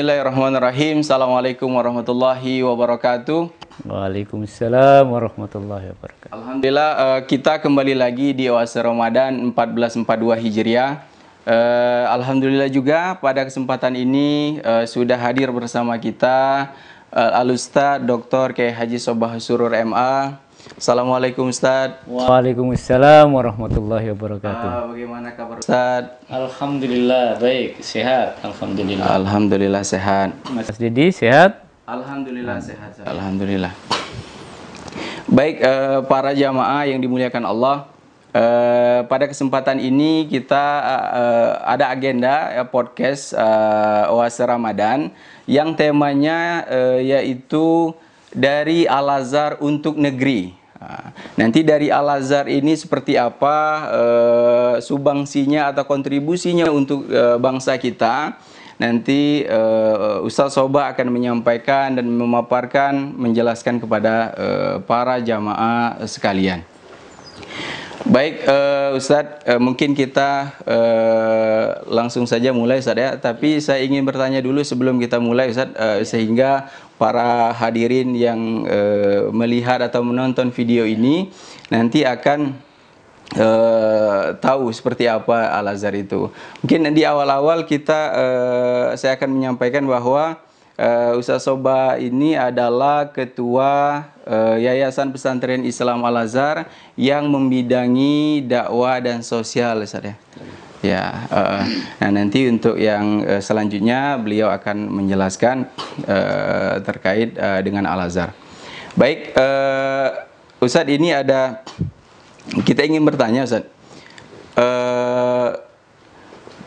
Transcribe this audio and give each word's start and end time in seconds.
Bismillahirrahmanirrahim. 0.00 1.04
Assalamualaikum 1.04 1.68
warahmatullahi 1.76 2.64
wabarakatuh. 2.64 3.52
Waalaikumsalam 3.84 5.04
warahmatullahi 5.04 5.92
wabarakatuh. 5.92 6.32
Alhamdulillah 6.32 6.90
uh, 6.96 7.20
kita 7.28 7.60
kembali 7.60 8.00
lagi 8.00 8.32
di 8.32 8.48
Oase 8.48 8.80
Ramadan 8.80 9.36
1442 9.52 10.40
Hijriah. 10.40 11.04
Uh, 11.44 12.16
Alhamdulillah 12.16 12.72
juga 12.72 13.20
pada 13.20 13.44
kesempatan 13.44 13.92
ini 13.92 14.56
uh, 14.64 14.88
sudah 14.88 15.20
hadir 15.20 15.52
bersama 15.52 15.92
kita 16.00 16.72
uh, 17.12 17.36
Al 17.36 17.52
Ustaz 17.52 18.00
Dr. 18.00 18.56
Kiai 18.56 18.72
Haji 18.72 18.96
Sobah 18.96 19.36
Surur 19.36 19.68
MA 19.84 20.40
Assalamualaikum 20.60 21.48
Ustaz. 21.48 22.04
Waalaikumsalam 22.04 23.32
warahmatullahi 23.32 24.12
wabarakatuh. 24.12 24.68
Uh, 24.68 24.84
bagaimana 24.92 25.32
kabar 25.32 25.56
Ustaz? 25.56 26.20
Alhamdulillah 26.28 27.40
baik, 27.40 27.80
sehat. 27.80 28.36
Alhamdulillah. 28.44 29.08
Alhamdulillah 29.08 29.80
sehat. 29.80 30.36
Mas 30.52 30.68
Didi 30.76 31.16
sehat? 31.16 31.64
Alhamdulillah 31.88 32.60
sehat. 32.60 32.92
Ustaz. 32.92 33.08
Alhamdulillah. 33.08 33.72
Baik 35.32 35.64
uh, 35.64 36.04
para 36.04 36.36
jamaah 36.36 36.84
yang 36.84 37.00
dimuliakan 37.00 37.48
Allah. 37.48 37.88
Uh, 38.30 39.02
pada 39.10 39.26
kesempatan 39.26 39.80
ini 39.80 40.28
kita 40.28 40.64
uh, 40.92 41.50
ada 41.66 41.90
agenda 41.90 42.52
ya, 42.52 42.62
podcast 42.68 43.32
uh, 43.34 44.12
Oase 44.12 44.44
Ramadan 44.44 45.10
yang 45.50 45.74
temanya 45.74 46.62
uh, 46.68 47.00
yaitu 47.00 47.96
dari 48.34 48.86
Al-Azhar 48.86 49.58
untuk 49.62 49.98
negeri. 49.98 50.60
Nanti 51.36 51.60
dari 51.60 51.92
Al-Azhar 51.92 52.48
ini 52.48 52.72
seperti 52.72 53.12
apa 53.20 53.56
e, 53.92 54.04
subangsinya 54.80 55.68
atau 55.68 55.84
kontribusinya 55.84 56.72
untuk 56.72 57.04
e, 57.04 57.36
bangsa 57.36 57.76
kita. 57.76 58.40
Nanti 58.80 59.44
e, 59.44 59.60
Ustaz 60.24 60.56
Soba 60.56 60.88
akan 60.88 61.12
menyampaikan 61.12 62.00
dan 62.00 62.08
memaparkan, 62.08 63.12
menjelaskan 63.12 63.76
kepada 63.76 64.32
e, 64.32 64.48
para 64.88 65.20
jamaah 65.20 66.00
sekalian. 66.08 66.64
Baik 68.00 68.48
uh, 68.48 68.96
Ustadz, 68.96 69.44
uh, 69.44 69.60
mungkin 69.60 69.92
kita 69.92 70.56
uh, 70.64 71.84
langsung 71.84 72.24
saja 72.24 72.48
mulai 72.48 72.80
Ustadz 72.80 72.96
ya. 72.96 73.10
Tapi 73.20 73.60
saya 73.60 73.84
ingin 73.84 74.08
bertanya 74.08 74.40
dulu 74.40 74.64
sebelum 74.64 74.96
kita 74.96 75.20
mulai 75.20 75.52
Ustadz, 75.52 75.76
uh, 75.76 76.00
sehingga 76.00 76.72
para 76.96 77.52
hadirin 77.52 78.16
yang 78.16 78.64
uh, 78.64 79.28
melihat 79.36 79.84
atau 79.84 80.00
menonton 80.00 80.48
video 80.48 80.88
ini 80.88 81.28
nanti 81.68 82.00
akan 82.00 82.56
uh, 83.36 84.32
tahu 84.40 84.72
seperti 84.72 85.04
apa 85.04 85.52
Al 85.52 85.68
Azhar 85.68 85.92
itu. 85.92 86.32
Mungkin 86.64 86.96
di 86.96 87.04
awal-awal 87.04 87.68
kita 87.68 88.00
uh, 88.16 88.86
saya 88.96 89.20
akan 89.20 89.28
menyampaikan 89.28 89.84
bahwa 89.84 90.40
uh, 90.80 91.12
Ustaz 91.20 91.44
Soba 91.44 92.00
ini 92.00 92.32
adalah 92.32 93.12
ketua 93.12 94.02
uh, 94.24 94.56
Yayasan 94.56 95.12
Pesantren 95.12 95.62
Islam 95.68 96.00
Al 96.08 96.24
Azhar 96.24 96.66
yang 96.96 97.28
membidangi 97.28 98.48
dakwah 98.48 98.96
dan 99.04 99.20
sosial 99.20 99.84
Ustaz 99.84 100.08
ya. 100.08 100.16
Ya, 100.80 101.28
uh, 101.28 101.60
nah 102.00 102.08
nanti 102.08 102.48
untuk 102.48 102.80
yang 102.80 103.20
uh, 103.28 103.44
selanjutnya 103.44 104.16
beliau 104.16 104.48
akan 104.48 104.88
menjelaskan 104.88 105.68
uh, 106.08 106.80
terkait 106.80 107.36
uh, 107.36 107.60
dengan 107.60 107.84
Al 107.84 108.08
Azhar. 108.08 108.32
Baik, 108.96 109.36
uh, 109.36 110.24
Ustadz 110.56 110.88
ini 110.88 111.12
ada 111.12 111.60
kita 112.64 112.80
ingin 112.88 113.04
bertanya 113.04 113.44
Ustadz. 113.44 113.68
Uh, 114.56 114.89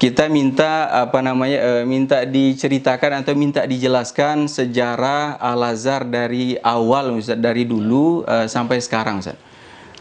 kita 0.02 0.26
minta 0.28 0.90
apa 0.90 1.22
namanya 1.22 1.60
uh, 1.62 1.84
minta 1.86 2.26
diceritakan 2.26 3.24
atau 3.24 3.34
minta 3.38 3.64
dijelaskan 3.64 4.50
sejarah 4.50 5.38
Al 5.38 5.62
Azhar 5.74 6.04
dari 6.04 6.58
awal 6.60 7.14
Ustaz 7.18 7.40
dari 7.40 7.64
dulu 7.64 8.26
uh, 8.26 8.50
sampai 8.50 8.82
sekarang 8.82 9.22
Ustaz. 9.22 9.38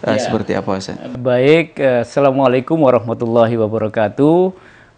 Uh, 0.03 0.17
ya. 0.17 0.21
Seperti 0.21 0.53
apa 0.57 0.71
Ustaz? 0.81 0.99
Baik, 1.21 1.79
Assalamualaikum 1.79 2.77
warahmatullahi 2.81 3.55
wabarakatuh. 3.55 4.53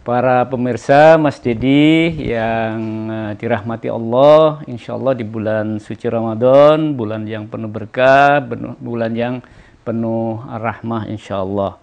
Para 0.05 0.45
pemirsa 0.45 1.17
Mas 1.17 1.41
Dedi 1.41 2.13
yang 2.29 3.09
dirahmati 3.41 3.89
Allah, 3.89 4.61
insya 4.69 4.93
Allah 4.93 5.17
di 5.17 5.25
bulan 5.25 5.81
suci 5.81 6.05
Ramadan, 6.05 6.93
bulan 6.93 7.25
yang 7.25 7.49
penuh 7.49 7.73
berkah, 7.73 8.37
bulan 8.77 9.17
yang 9.17 9.41
penuh 9.81 10.45
rahmah 10.45 11.09
insya 11.09 11.41
Allah. 11.41 11.81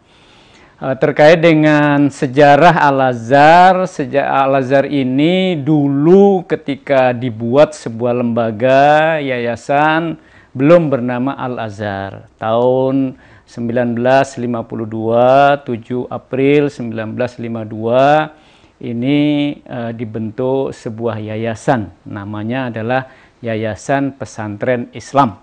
Eh, 0.82 0.98
terkait 0.98 1.38
dengan 1.38 2.10
sejarah 2.10 2.74
Al-Azhar. 2.74 3.86
Sejarah 3.86 4.50
Al-Azhar 4.50 4.90
ini 4.90 5.54
dulu 5.54 6.42
ketika 6.42 7.14
dibuat 7.14 7.78
sebuah 7.78 8.18
lembaga 8.18 9.22
yayasan 9.22 10.18
belum 10.50 10.90
bernama 10.90 11.38
Al-Azhar. 11.38 12.26
Tahun 12.34 13.14
1952, 13.46 15.70
7 15.70 16.10
April 16.10 16.66
1952 16.66 18.82
ini 18.82 19.18
uh, 19.62 19.94
dibentuk 19.94 20.74
sebuah 20.74 21.22
yayasan. 21.22 21.94
Namanya 22.10 22.74
adalah 22.74 23.06
Yayasan 23.38 24.18
Pesantren 24.18 24.90
Islam. 24.90 25.38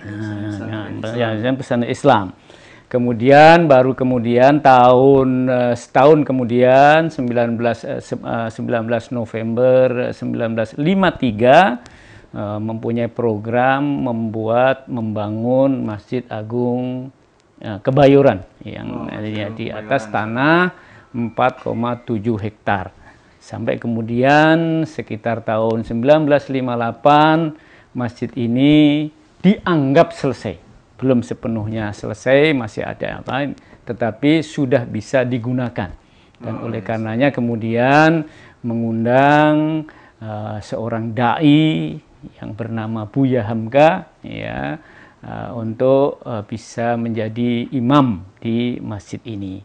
Nah, 0.00 0.88
Yayasan 1.20 1.60
Pesantren 1.60 1.92
Islam. 1.92 2.32
Kemudian 2.92 3.72
baru 3.72 3.96
kemudian 3.96 4.60
tahun 4.60 5.48
uh, 5.48 5.72
setahun 5.72 6.28
kemudian 6.28 7.08
19 7.08 7.56
uh, 7.56 8.52
19 8.52 9.16
November 9.16 10.12
1953 10.12 12.36
uh, 12.36 12.60
mempunyai 12.60 13.08
program 13.08 13.80
membuat 13.80 14.92
membangun 14.92 15.88
Masjid 15.88 16.20
Agung 16.28 17.08
Kebayuran 17.62 18.42
yang 18.66 19.06
oh, 19.06 19.22
ya, 19.22 19.46
di 19.54 19.70
atas 19.70 20.10
tanah 20.10 20.74
4,7 21.14 22.10
hektar. 22.42 22.90
Sampai 23.38 23.78
kemudian 23.78 24.82
sekitar 24.82 25.46
tahun 25.46 25.86
1958 25.86 27.94
masjid 27.94 28.26
ini 28.34 29.06
dianggap 29.46 30.10
selesai 30.10 30.61
belum 31.02 31.26
sepenuhnya 31.26 31.90
selesai, 31.90 32.54
masih 32.54 32.86
ada 32.86 33.18
yang 33.18 33.24
lain, 33.26 33.50
tetapi 33.82 34.46
sudah 34.46 34.86
bisa 34.86 35.26
digunakan. 35.26 35.90
Dan 36.38 36.54
oh, 36.62 36.70
oleh 36.70 36.78
yes. 36.78 36.86
karenanya 36.86 37.28
kemudian 37.34 38.22
mengundang 38.62 39.86
uh, 40.22 40.62
seorang 40.62 41.10
dai 41.10 41.98
yang 42.38 42.54
bernama 42.54 43.10
Buya 43.10 43.42
Hamka 43.42 44.06
ya 44.22 44.78
uh, 45.26 45.50
untuk 45.58 46.22
uh, 46.22 46.46
bisa 46.46 46.94
menjadi 46.94 47.66
imam 47.74 48.22
di 48.38 48.78
masjid 48.78 49.18
ini. 49.26 49.62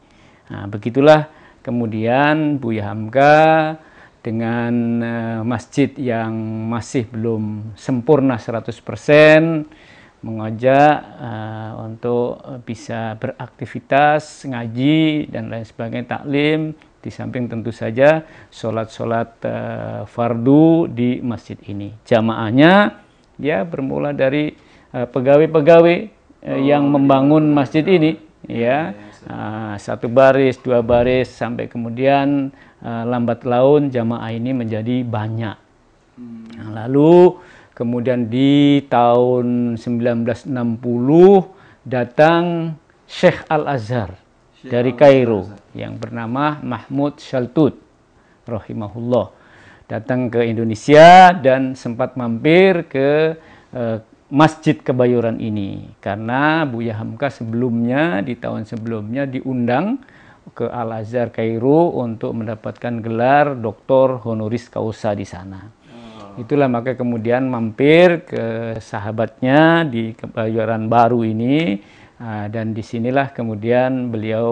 Nah, 0.49 0.65
begitulah 0.65 1.29
kemudian 1.61 2.57
Buya 2.57 2.89
Hamka 2.89 3.77
dengan 4.25 4.73
uh, 5.01 5.41
masjid 5.45 5.93
yang 5.97 6.33
masih 6.67 7.05
belum 7.09 7.73
sempurna 7.77 8.41
100% 8.41 9.87
mengajak 10.25 10.95
uh, 11.21 11.71
untuk 11.85 12.41
bisa 12.65 13.13
beraktivitas, 13.21 14.45
ngaji 14.49 15.29
dan 15.29 15.53
lain 15.53 15.65
sebagainya, 15.65 16.17
taklim, 16.19 16.73
di 16.97 17.13
samping 17.13 17.47
tentu 17.47 17.69
saja 17.71 18.25
sholat-sholat 18.51 19.29
uh, 19.45 20.01
fardu 20.09 20.89
di 20.91 21.23
masjid 21.23 21.55
ini. 21.69 21.93
Jamaahnya 22.03 22.99
ya 23.37 23.61
bermula 23.63 24.11
dari 24.17 24.51
eh, 24.91 25.07
pegawai-pegawai 25.07 25.97
uh, 26.43 26.49
oh, 26.51 26.59
yang 26.59 26.89
membangun 26.89 27.53
masjid 27.53 27.85
ini, 27.85 28.17
ya 28.49 28.91
uh, 29.29 29.77
satu 29.77 30.09
baris, 30.09 30.57
dua 30.59 30.81
baris, 30.81 31.29
sampai 31.31 31.69
kemudian 31.69 32.49
uh, 32.81 33.03
lambat 33.05 33.45
laun 33.45 33.93
jamaah 33.93 34.33
ini 34.33 34.51
menjadi 34.51 35.05
banyak. 35.05 35.57
Hmm. 36.17 36.49
Nah, 36.57 36.69
lalu 36.83 37.37
Kemudian 37.77 38.25
di 38.25 38.81
tahun 38.89 39.77
1960 39.77 40.49
datang 41.85 42.73
Syekh 43.05 43.45
Al-Azhar 43.45 44.17
dari 44.65 44.97
Kairo 44.97 45.45
yang 45.77 45.93
bernama 46.01 46.57
Mahmud 46.65 47.21
Shaltut 47.21 47.77
rahimahullah. 48.49 49.29
Datang 49.85 50.33
ke 50.33 50.41
Indonesia 50.49 51.29
dan 51.37 51.77
sempat 51.77 52.17
mampir 52.17 52.89
ke 52.89 53.37
uh, 53.69 54.01
Masjid 54.33 54.73
Kebayoran 54.73 55.37
ini. 55.37 55.93
Karena 56.01 56.65
Buya 56.65 56.97
Hamka 56.97 57.29
sebelumnya 57.29 58.25
di 58.25 58.33
tahun 58.41 58.65
sebelumnya 58.65 59.29
diundang 59.29 60.01
ke 60.57 60.65
Al 60.65 60.97
Azhar 60.97 61.29
Kairo 61.29 61.93
untuk 61.93 62.33
mendapatkan 62.33 63.05
gelar 63.05 63.53
doktor 63.53 64.17
honoris 64.25 64.65
causa 64.65 65.13
di 65.13 65.29
sana. 65.29 65.76
Itulah 66.37 66.69
maka 66.69 66.93
kemudian 66.93 67.49
mampir 67.49 68.21
ke 68.29 68.77
sahabatnya 68.77 69.81
di 69.89 70.13
kebayoran 70.13 70.85
baru 70.85 71.25
ini 71.25 71.81
uh, 72.21 72.45
dan 72.53 72.77
di 72.77 72.85
sinilah 72.85 73.33
kemudian 73.33 74.13
beliau 74.13 74.45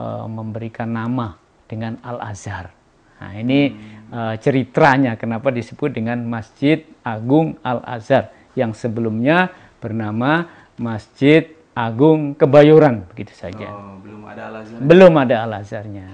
uh, 0.00 0.24
memberikan 0.24 0.88
nama 0.88 1.36
dengan 1.68 2.00
Al 2.00 2.24
Azhar. 2.24 2.72
Nah 3.20 3.32
ini 3.36 3.68
hmm. 3.68 4.12
uh, 4.12 4.34
ceritanya 4.40 5.20
kenapa 5.20 5.52
disebut 5.52 5.92
dengan 5.92 6.24
Masjid 6.24 6.88
Agung 7.04 7.60
Al 7.60 7.84
Azhar 7.84 8.32
yang 8.56 8.72
sebelumnya 8.72 9.52
bernama 9.76 10.48
Masjid 10.80 11.52
Agung 11.76 12.32
Kebayoran 12.32 13.04
begitu 13.12 13.36
saja. 13.36 13.68
Oh, 13.68 14.00
belum 14.00 14.24
ada 14.24 14.42
Al 14.48 14.54
Azhar. 14.64 14.78
Belum 14.80 15.12
ada 15.20 15.36
Al 15.44 15.52
Azharnya. 15.60 16.08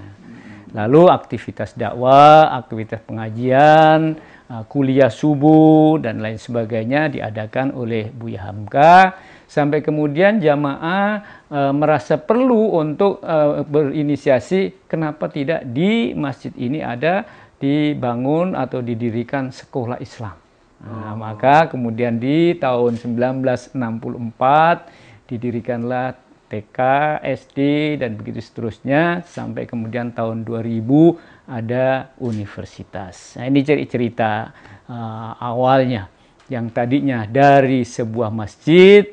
Lalu 0.73 1.05
aktivitas 1.13 1.77
dakwah, 1.77 2.49
aktivitas 2.57 3.05
pengajian, 3.05 4.17
kuliah 4.69 5.09
subuh 5.09 5.97
dan 5.97 6.21
lain 6.21 6.37
sebagainya 6.37 7.09
diadakan 7.09 7.73
oleh 7.73 8.13
Buya 8.13 8.53
Hamka. 8.53 9.17
Sampai 9.49 9.81
kemudian 9.85 10.41
jamaah 10.41 11.45
uh, 11.53 11.73
merasa 11.77 12.17
perlu 12.17 12.73
untuk 12.77 13.21
uh, 13.21 13.61
berinisiasi 13.65 14.89
kenapa 14.89 15.29
tidak 15.29 15.69
di 15.69 16.17
masjid 16.17 16.53
ini 16.57 16.81
ada 16.81 17.29
dibangun 17.61 18.57
atau 18.57 18.81
didirikan 18.81 19.53
sekolah 19.53 20.01
Islam. 20.01 20.43
Nah, 20.83 21.15
maka 21.15 21.71
kemudian 21.71 22.19
di 22.19 22.59
tahun 22.59 22.99
1964 22.99 25.31
didirikanlah 25.31 26.19
TK, 26.53 26.79
SD 27.23 27.59
dan 28.03 28.19
begitu 28.19 28.43
seterusnya. 28.45 29.25
Sampai 29.25 29.65
kemudian 29.65 30.13
tahun 30.13 30.45
2000 30.45 31.42
ada 31.47 32.15
universitas. 32.23 33.35
Nah, 33.35 33.51
ini 33.51 33.67
cerita 33.67 34.55
uh, 34.87 35.33
awalnya 35.43 36.07
yang 36.47 36.71
tadinya 36.71 37.25
dari 37.25 37.83
sebuah 37.87 38.29
masjid 38.29 39.07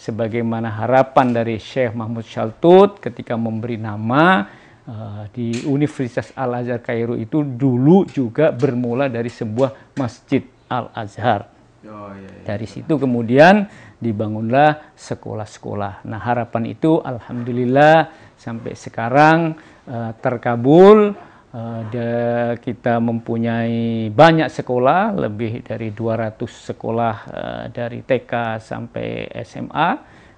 sebagaimana 0.00 0.72
harapan 0.72 1.30
dari 1.30 1.60
Syekh 1.60 1.92
Mahmud 1.92 2.24
Shaltut 2.24 2.98
ketika 3.04 3.36
memberi 3.36 3.76
nama 3.76 4.48
uh, 4.88 5.24
di 5.30 5.68
Universitas 5.68 6.32
Al 6.32 6.64
Azhar 6.64 6.80
Kairo 6.80 7.14
itu 7.14 7.44
dulu 7.44 8.08
juga 8.08 8.48
bermula 8.50 9.12
dari 9.12 9.28
sebuah 9.28 9.92
masjid 9.96 10.40
Al 10.72 10.88
Azhar. 10.96 11.52
Oh, 11.80 12.12
iya, 12.12 12.28
iya. 12.28 12.44
Dari 12.44 12.66
situ 12.68 12.96
kemudian 12.96 13.64
dibangunlah 14.00 14.96
sekolah-sekolah. 14.96 16.04
Nah 16.08 16.20
harapan 16.20 16.72
itu 16.72 17.00
alhamdulillah 17.00 18.12
sampai 18.40 18.72
sekarang 18.72 19.56
uh, 19.88 20.12
terkabul. 20.16 21.12
Uh, 21.50 22.54
kita 22.62 23.02
mempunyai 23.02 24.06
banyak 24.06 24.46
sekolah, 24.46 25.18
lebih 25.18 25.66
dari 25.66 25.90
200 25.90 26.38
sekolah 26.46 27.16
uh, 27.26 27.64
dari 27.74 28.06
TK 28.06 28.62
sampai 28.62 29.26
SMA 29.42 29.90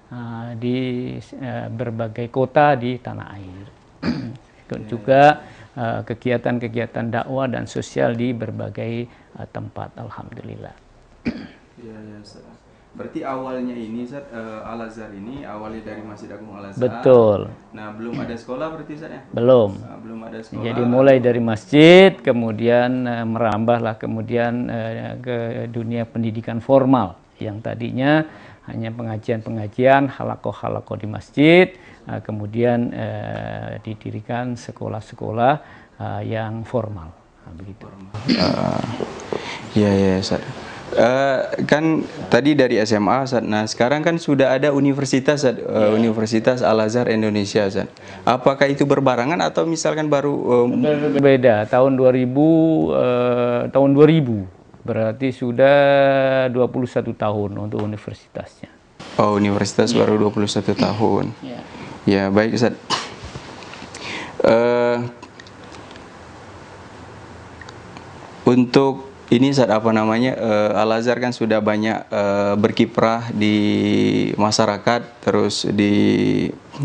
uh, 0.09 0.57
di 0.57 1.13
uh, 1.37 1.69
berbagai 1.69 2.33
kota 2.33 2.73
di 2.73 2.97
tanah 2.97 3.27
air. 3.29 3.65
juga 4.89 5.37
kegiatan-kegiatan 6.09 7.05
uh, 7.05 7.11
dakwah 7.21 7.45
dan 7.45 7.69
sosial 7.69 8.17
di 8.17 8.33
berbagai 8.33 9.05
uh, 9.37 9.45
tempat, 9.45 9.93
alhamdulillah. 10.01 10.75
Ya, 11.83 11.99
ya, 11.99 12.52
Berarti 12.93 13.25
awalnya 13.25 13.73
ini 13.73 14.05
Ustaz, 14.05 14.21
uh, 14.29 14.61
Al 14.69 14.85
Azhar 14.85 15.09
ini 15.17 15.41
awalnya 15.41 15.81
dari 15.81 16.05
Masjid 16.05 16.29
Agung 16.29 16.53
Al 16.53 16.69
Azhar. 16.69 16.77
Betul. 16.77 17.49
Nah, 17.73 17.89
belum 17.89 18.21
ada 18.21 18.37
sekolah 18.37 18.69
berarti 18.69 18.93
Ustaz 18.93 19.09
ya? 19.09 19.21
Belum. 19.33 19.73
Nah, 19.81 19.97
belum 19.97 20.19
ada 20.29 20.39
sekolah. 20.45 20.61
Jadi 20.61 20.81
mulai 20.85 21.17
dari 21.17 21.41
masjid 21.41 22.13
kemudian 22.13 23.09
uh, 23.09 23.25
merambahlah 23.25 23.97
kemudian 23.97 24.69
uh, 24.69 25.17
ke 25.17 25.65
dunia 25.73 26.05
pendidikan 26.05 26.61
formal 26.61 27.17
yang 27.41 27.65
tadinya 27.65 28.29
hanya 28.69 28.93
pengajian-pengajian 28.93 30.13
halakoh-halakoh 30.13 30.95
di 30.95 31.09
masjid, 31.09 31.73
uh, 32.05 32.21
kemudian 32.21 32.93
uh, 32.93 33.81
didirikan 33.81 34.53
sekolah-sekolah 34.53 35.53
uh, 35.97 36.21
yang 36.21 36.61
formal. 36.61 37.09
Nah, 37.41 37.53
begitu. 37.57 37.89
Uh, 38.37 38.85
ya 39.73 39.89
ya 39.89 40.21
Ustaz. 40.21 40.62
Uh, 40.93 41.65
kan 41.65 42.05
tadi 42.29 42.53
dari 42.53 42.77
SMA, 42.85 43.25
Ustaz. 43.25 43.41
Nah, 43.41 43.65
sekarang 43.65 44.05
kan 44.05 44.21
sudah 44.21 44.53
ada 44.53 44.69
universitas, 44.69 45.41
Ustaz. 45.41 45.57
Uh, 45.57 45.65
yeah. 45.65 45.89
Universitas 45.89 46.59
Al 46.61 46.85
Azhar 46.85 47.09
Indonesia, 47.09 47.65
Ustaz. 47.65 47.89
Apakah 48.23 48.69
itu 48.69 48.85
berbarangan 48.85 49.41
atau 49.41 49.65
misalkan 49.65 50.05
baru 50.05 50.69
um... 50.69 50.85
beda 51.17 51.65
tahun 51.65 51.97
2000 51.97 52.29
uh, 52.29 53.61
tahun 53.73 53.89
2000 53.97 54.63
berarti 54.83 55.31
sudah 55.31 55.77
21 56.51 57.15
tahun 57.15 57.51
untuk 57.55 57.79
universitasnya. 57.81 58.69
Oh, 59.15 59.39
universitas 59.39 59.95
yeah. 59.95 60.03
baru 60.03 60.29
21 60.29 60.75
tahun. 60.75 61.25
Yeah. 61.39 61.63
Ya, 62.03 62.23
baik, 62.27 62.59
Ustaz. 62.59 62.75
Uh, 64.43 65.07
untuk 68.43 69.12
ini 69.33 69.49
saat 69.49 69.73
apa 69.73 69.89
namanya 69.89 70.37
uh, 70.37 70.77
Al 70.77 71.01
Azhar 71.01 71.17
kan 71.17 71.33
sudah 71.33 71.57
banyak 71.57 72.05
uh, 72.13 72.53
berkiprah 72.53 73.33
di 73.33 73.57
masyarakat 74.37 75.25
terus 75.25 75.65
di 75.73 75.93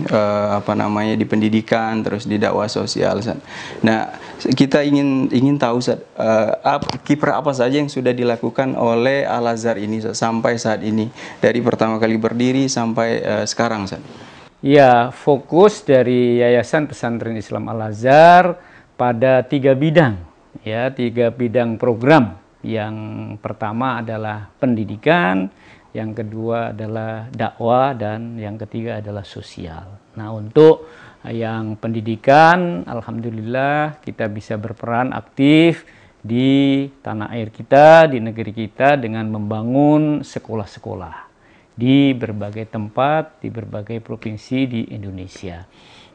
uh, 0.08 0.56
apa 0.56 0.72
namanya 0.72 1.12
di 1.12 1.28
pendidikan 1.28 2.00
terus 2.00 2.24
di 2.24 2.40
dakwah 2.40 2.64
sosial 2.64 3.20
Ustaz. 3.20 3.36
Nah, 3.84 4.16
kita 4.40 4.80
ingin 4.80 5.28
ingin 5.28 5.60
tahu 5.60 5.84
Ustaz 5.84 6.00
uh, 6.16 6.80
kiprah 7.04 7.44
apa 7.44 7.52
saja 7.52 7.76
yang 7.76 7.92
sudah 7.92 8.16
dilakukan 8.16 8.72
oleh 8.80 9.28
Al 9.28 9.52
Azhar 9.52 9.76
ini 9.76 10.00
Ustaz, 10.00 10.16
sampai 10.16 10.56
saat 10.56 10.80
ini 10.80 11.12
dari 11.44 11.60
pertama 11.60 12.00
kali 12.00 12.16
berdiri 12.16 12.64
sampai 12.64 13.20
uh, 13.20 13.44
sekarang 13.44 13.84
Ustaz. 13.84 14.00
Ya, 14.64 15.12
fokus 15.12 15.84
dari 15.84 16.40
Yayasan 16.40 16.88
Pesantren 16.88 17.36
Islam 17.36 17.68
Al 17.68 17.92
Azhar 17.92 18.56
pada 18.96 19.44
tiga 19.44 19.76
bidang 19.76 20.27
ya 20.64 20.90
tiga 20.94 21.30
bidang 21.30 21.76
program. 21.76 22.38
Yang 22.62 22.96
pertama 23.38 24.02
adalah 24.02 24.50
pendidikan, 24.58 25.46
yang 25.94 26.12
kedua 26.12 26.74
adalah 26.74 27.30
dakwah 27.30 27.94
dan 27.94 28.34
yang 28.36 28.58
ketiga 28.58 28.98
adalah 28.98 29.22
sosial. 29.22 29.98
Nah, 30.18 30.34
untuk 30.34 30.90
yang 31.26 31.78
pendidikan 31.78 32.82
alhamdulillah 32.86 34.02
kita 34.02 34.26
bisa 34.30 34.58
berperan 34.58 35.14
aktif 35.14 35.86
di 36.18 36.86
tanah 37.02 37.30
air 37.34 37.54
kita, 37.54 38.10
di 38.10 38.18
negeri 38.18 38.50
kita 38.50 38.98
dengan 38.98 39.30
membangun 39.30 40.26
sekolah-sekolah 40.26 41.28
di 41.78 42.10
berbagai 42.10 42.74
tempat, 42.74 43.38
di 43.38 43.54
berbagai 43.54 44.02
provinsi 44.02 44.66
di 44.66 44.82
Indonesia. 44.98 45.62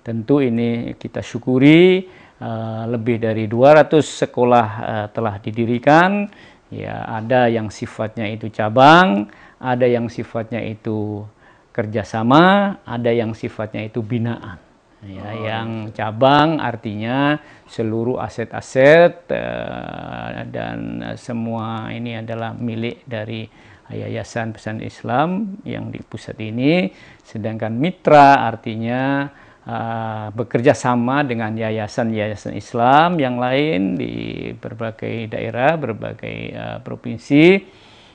Tentu 0.03 0.43
ini 0.43 0.91
kita 0.99 1.23
syukuri 1.23 2.03
Eh, 2.43 2.83
lebih 2.91 3.23
dari 3.23 3.47
200 3.47 4.03
sekolah 4.03 4.67
uh, 4.67 5.07
telah 5.15 5.39
didirikan. 5.39 6.27
Ya, 6.67 7.07
ada 7.07 7.47
yang 7.47 7.71
sifatnya 7.71 8.27
itu 8.27 8.51
cabang, 8.51 9.31
ada 9.63 9.87
yang 9.87 10.11
sifatnya 10.11 10.59
itu 10.59 11.23
kerjasama, 11.71 12.75
ada 12.83 13.15
yang 13.15 13.31
sifatnya 13.31 13.87
itu 13.87 14.03
binaan. 14.03 14.59
Ya, 15.07 15.23
oh. 15.23 15.35
yang 15.39 15.69
cabang 15.95 16.59
artinya 16.59 17.39
seluruh 17.63 18.19
aset-aset 18.19 19.23
uh, 19.31 20.43
dan 20.51 20.99
semua 21.15 21.95
ini 21.95 22.19
adalah 22.19 22.51
milik 22.51 23.07
dari 23.07 23.47
Yayasan 23.87 24.51
Pesan 24.51 24.83
Islam 24.83 25.63
yang 25.63 25.95
di 25.95 26.03
pusat 26.03 26.35
ini. 26.43 26.91
Sedangkan 27.23 27.71
mitra 27.71 28.43
artinya 28.43 29.31
uh, 29.67 30.27
bekerja 30.35 30.75
sama 30.75 31.23
dengan 31.23 31.55
yayasan-yayasan 31.55 32.53
Islam 32.55 33.19
yang 33.19 33.35
lain 33.39 33.95
di 33.95 34.13
berbagai 34.57 35.31
daerah, 35.31 35.75
berbagai 35.79 36.37
uh, 36.53 36.77
provinsi, 36.83 37.63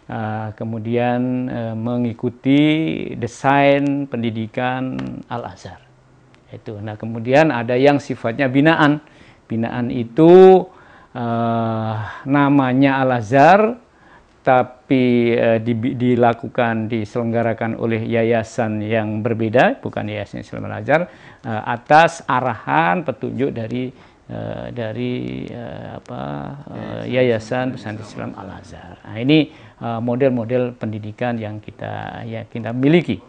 uh, 0.09 0.53
kemudian 0.55 1.21
uh, 1.49 1.75
mengikuti 1.77 2.61
desain 3.17 4.09
pendidikan 4.09 4.97
Al 5.29 5.53
Azhar. 5.53 5.81
Itu. 6.49 6.81
Nah, 6.81 6.97
kemudian 6.97 7.53
ada 7.53 7.77
yang 7.77 8.01
sifatnya 8.01 8.49
binaan. 8.49 9.05
Binaan 9.49 9.93
itu 9.93 10.65
uh, 11.13 11.97
namanya 12.25 13.05
Al 13.05 13.21
Azhar 13.21 13.88
tapi 14.49 15.37
uh, 15.37 15.61
di, 15.61 15.77
dilakukan 15.77 16.89
diselenggarakan 16.89 17.77
oleh 17.77 18.01
yayasan 18.09 18.81
yang 18.81 19.21
berbeda 19.21 19.77
bukan 19.85 20.09
yayasan 20.09 20.41
Islam 20.41 20.73
Azhar 20.73 21.05
uh, 21.45 21.63
atas 21.69 22.25
arahan 22.25 23.05
petunjuk 23.05 23.53
dari 23.53 23.93
uh, 24.33 24.73
dari 24.73 25.45
uh, 25.53 26.01
apa 26.01 26.23
uh, 26.65 27.05
yayasan 27.05 27.77
pesantren 27.77 28.09
Islam 28.09 28.33
Al 28.41 28.57
Azhar. 28.57 28.97
Nah, 29.05 29.21
ini 29.21 29.53
model-model 29.79 30.73
uh, 30.73 30.75
pendidikan 30.81 31.37
yang 31.37 31.61
kita 31.61 32.25
yang 32.25 32.49
kita 32.49 32.73
miliki. 32.73 33.21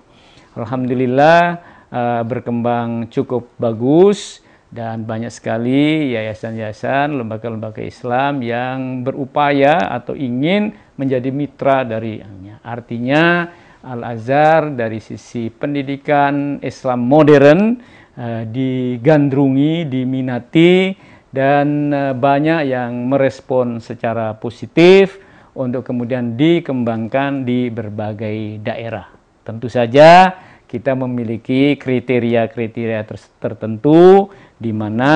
Alhamdulillah 0.55 1.59
uh, 1.91 2.23
berkembang 2.23 3.11
cukup 3.11 3.51
bagus 3.59 4.39
dan 4.69 5.01
banyak 5.01 5.33
sekali 5.33 6.13
yayasan-yayasan, 6.13 7.17
lembaga-lembaga 7.17 7.81
Islam 7.81 8.45
yang 8.45 9.01
berupaya 9.01 9.81
atau 9.97 10.13
ingin 10.13 10.77
menjadi 10.99 11.31
mitra 11.31 11.87
dari 11.87 12.19
artinya 12.59 13.47
Al-Azhar 13.79 14.75
dari 14.75 14.99
sisi 14.99 15.47
pendidikan 15.47 16.59
Islam 16.59 17.07
modern 17.07 17.79
uh, 18.19 18.43
digandrungi, 18.43 19.87
diminati 19.87 20.91
dan 21.31 21.87
uh, 21.87 22.11
banyak 22.11 22.67
yang 22.67 23.07
merespon 23.07 23.79
secara 23.79 24.35
positif 24.35 25.23
untuk 25.55 25.87
kemudian 25.87 26.35
dikembangkan 26.35 27.47
di 27.47 27.71
berbagai 27.71 28.59
daerah. 28.59 29.07
Tentu 29.47 29.71
saja 29.71 30.35
kita 30.69 30.93
memiliki 30.93 31.73
kriteria-kriteria 31.81 33.01
tertentu 33.41 34.29
di 34.53 34.69
mana 34.69 35.13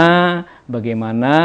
bagaimana 0.65 1.36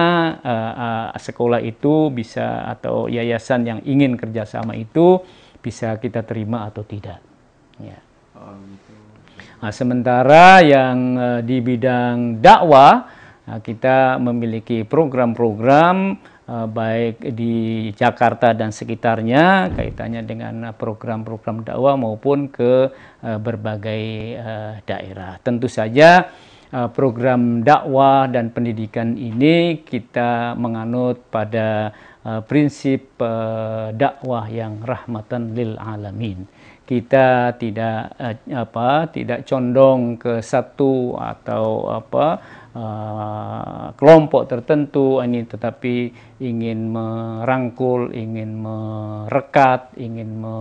uh, 0.40 0.72
uh, 1.12 1.18
sekolah 1.20 1.60
itu 1.60 2.08
bisa 2.08 2.64
atau 2.72 3.04
yayasan 3.12 3.68
yang 3.68 3.80
ingin 3.84 4.16
kerjasama 4.16 4.72
itu 4.80 5.20
bisa 5.60 5.92
kita 6.00 6.24
terima 6.24 6.64
atau 6.64 6.80
tidak. 6.88 7.20
Ya. 7.76 8.00
Nah, 9.58 9.72
sementara 9.74 10.64
yang 10.64 10.96
uh, 11.18 11.40
di 11.44 11.60
bidang 11.60 12.40
dakwah 12.40 13.12
uh, 13.44 13.60
kita 13.60 14.16
memiliki 14.16 14.88
program-program 14.88 16.16
baik 16.48 17.36
di 17.36 17.88
Jakarta 17.92 18.56
dan 18.56 18.72
sekitarnya 18.72 19.68
kaitannya 19.76 20.24
dengan 20.24 20.54
program-program 20.72 21.60
dakwah 21.60 22.00
maupun 22.00 22.48
ke 22.48 22.88
uh, 23.20 23.38
berbagai 23.38 24.04
uh, 24.40 24.72
daerah. 24.88 25.36
Tentu 25.44 25.68
saja 25.68 26.32
program 26.68 27.64
dakwah 27.64 28.28
dan 28.28 28.52
pendidikan 28.52 29.16
ini 29.16 29.80
kita 29.88 30.52
menganut 30.52 31.16
pada 31.32 31.96
prinsip 32.44 33.16
dakwah 33.96 34.44
yang 34.52 34.84
rahmatan 34.84 35.56
lil 35.56 35.80
alamin 35.80 36.44
kita 36.88 37.52
tidak 37.60 38.16
uh, 38.16 38.32
apa 38.64 39.12
tidak 39.12 39.44
condong 39.44 40.16
ke 40.16 40.40
satu 40.40 41.20
atau 41.20 41.92
apa 41.92 42.26
uh, 42.72 43.92
kelompok 43.92 44.48
tertentu 44.48 45.20
ini 45.20 45.44
tetapi 45.44 46.08
ingin 46.40 46.88
merangkul 46.88 48.08
ingin 48.16 48.56
merekat 48.56 49.92
ingin 50.00 50.40
me, 50.40 50.56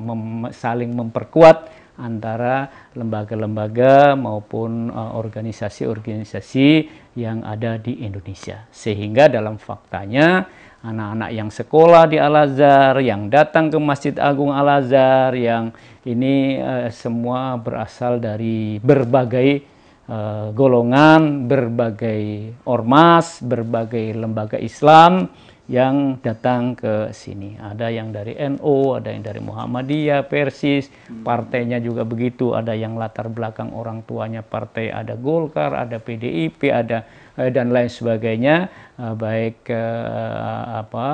mem, 0.00 0.48
saling 0.48 0.96
memperkuat 0.96 1.84
antara 1.94 2.90
lembaga-lembaga 2.96 4.18
maupun 4.18 4.90
organisasi-organisasi 4.90 6.68
uh, 6.82 6.84
yang 7.14 7.46
ada 7.46 7.78
di 7.78 8.02
Indonesia. 8.02 8.66
Sehingga 8.74 9.30
dalam 9.30 9.62
faktanya 9.62 10.42
anak-anak 10.84 11.30
yang 11.32 11.48
sekolah 11.48 12.04
di 12.04 12.20
Al-Azhar, 12.20 13.00
yang 13.00 13.32
datang 13.32 13.72
ke 13.72 13.80
Masjid 13.80 14.12
Agung 14.20 14.52
Al-Azhar, 14.52 15.32
yang 15.32 15.72
ini 16.04 16.60
uh, 16.60 16.92
semua 16.92 17.56
berasal 17.56 18.20
dari 18.20 18.76
berbagai 18.84 19.64
uh, 20.12 20.52
golongan, 20.52 21.48
berbagai 21.48 22.52
ormas, 22.68 23.40
berbagai 23.40 24.12
lembaga 24.12 24.60
Islam 24.60 25.32
yang 25.64 26.20
datang 26.20 26.76
ke 26.76 27.08
sini. 27.16 27.56
Ada 27.56 27.88
yang 27.88 28.12
dari 28.12 28.36
NU, 28.36 29.00
ada 29.00 29.08
yang 29.08 29.24
dari 29.24 29.40
Muhammadiyah, 29.40 30.28
Persis, 30.28 30.92
partainya 31.24 31.80
juga 31.80 32.04
begitu. 32.04 32.52
Ada 32.52 32.76
yang 32.76 33.00
latar 33.00 33.32
belakang 33.32 33.72
orang 33.72 34.04
tuanya 34.04 34.44
partai 34.44 34.92
ada 34.92 35.16
Golkar, 35.16 35.72
ada 35.72 35.96
PDIP, 35.96 36.68
ada 36.68 37.08
dan 37.34 37.74
lain 37.74 37.90
sebagainya, 37.90 38.70
eh, 38.94 39.14
baik 39.14 39.66
eh, 39.66 40.62
apa 40.82 41.08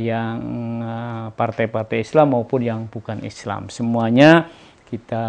yang 0.00 0.40
partai-partai 1.36 2.00
Islam 2.00 2.32
maupun 2.32 2.64
yang 2.64 2.88
bukan 2.88 3.20
Islam. 3.20 3.68
Semuanya 3.68 4.48
kita 4.88 5.28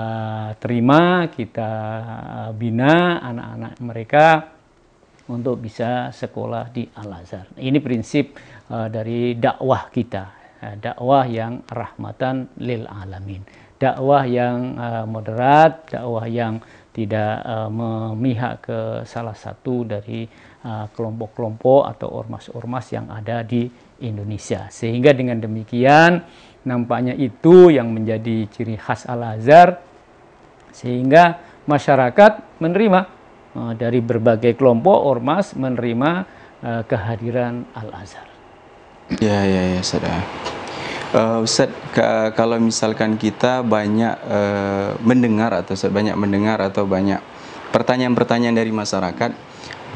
terima, 0.63 1.27
kita 1.27 1.71
bina 2.55 3.19
anak-anak 3.19 3.73
mereka 3.83 4.47
untuk 5.27 5.59
bisa 5.59 6.15
sekolah 6.15 6.71
di 6.71 6.87
Al-Azhar. 6.87 7.51
Ini 7.59 7.83
prinsip 7.83 8.39
dari 8.71 9.35
dakwah 9.35 9.91
kita, 9.91 10.23
dakwah 10.79 11.27
yang 11.27 11.67
rahmatan 11.67 12.47
lil 12.63 12.87
alamin. 12.87 13.43
Dakwah 13.79 14.27
yang 14.27 14.75
uh, 14.75 15.07
moderat, 15.07 15.87
dakwah 15.87 16.27
yang 16.27 16.59
tidak 16.91 17.39
uh, 17.47 17.71
memihak 17.71 18.67
ke 18.67 18.79
salah 19.07 19.31
satu 19.33 19.87
dari 19.87 20.27
kelompok-kelompok 20.91 21.87
uh, 21.87 21.95
atau 21.95 22.11
ormas-ormas 22.11 22.91
yang 22.91 23.07
ada 23.07 23.47
di 23.47 23.71
Indonesia. 24.03 24.67
Sehingga 24.67 25.15
dengan 25.15 25.39
demikian 25.39 26.19
nampaknya 26.67 27.15
itu 27.15 27.71
yang 27.71 27.95
menjadi 27.95 28.43
ciri 28.51 28.75
khas 28.75 29.07
Al-Azhar 29.07 29.79
sehingga 30.75 31.39
masyarakat 31.63 32.59
menerima 32.59 33.19
Eh, 33.49 33.73
dari 33.81 33.97
berbagai 33.97 34.53
kelompok 34.53 34.93
ormas 35.09 35.57
menerima 35.57 36.11
uh, 36.61 36.85
kehadiran 36.85 37.65
Al 37.73 37.89
Azhar. 37.97 38.29
Ya 39.17 39.41
ya 39.41 39.73
ya 39.73 39.81
saudara. 39.81 40.21
Uh, 41.09 41.41
Ustaz, 41.41 41.73
kalau 42.37 42.61
misalkan 42.61 43.17
kita 43.17 43.65
banyak 43.65 44.13
uh, 44.29 44.93
mendengar 45.01 45.49
atau 45.57 45.73
banyak 45.89 46.13
mendengar 46.13 46.61
atau 46.61 46.85
banyak 46.85 47.17
pertanyaan-pertanyaan 47.73 48.53
dari 48.53 48.69
masyarakat, 48.69 49.33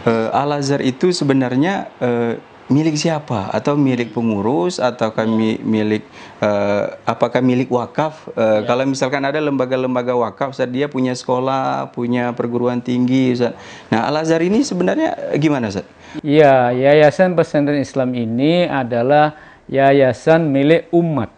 uh, 0.09 0.33
Al 0.33 0.57
Azhar 0.57 0.81
itu 0.81 1.13
sebenarnya 1.13 1.93
uh, 2.01 2.33
milik 2.71 2.95
siapa 2.95 3.51
atau 3.51 3.75
milik 3.75 4.15
pengurus 4.15 4.79
atau 4.79 5.11
kami 5.11 5.59
milik 5.61 6.01
uh, 6.39 6.95
apakah 7.03 7.43
milik 7.43 7.67
wakaf 7.67 8.31
uh, 8.33 8.63
ya. 8.63 8.65
kalau 8.65 8.87
misalkan 8.87 9.21
ada 9.21 9.37
lembaga-lembaga 9.37 10.15
wakaf 10.15 10.55
Ustaz, 10.55 10.71
dia 10.71 10.87
punya 10.87 11.11
sekolah 11.11 11.91
punya 11.91 12.31
perguruan 12.33 12.79
tinggi 12.79 13.35
Ustaz. 13.35 13.53
nah 13.91 14.07
Al 14.07 14.17
Azhar 14.17 14.39
ini 14.41 14.63
sebenarnya 14.63 15.37
gimana 15.37 15.69
Ustaz? 15.69 15.85
Iya 16.25 16.71
yayasan 16.71 17.37
pesantren 17.37 17.83
Islam 17.83 18.15
ini 18.15 18.65
adalah 18.65 19.52
yayasan 19.67 20.49
milik 20.51 20.91
umat 20.91 21.31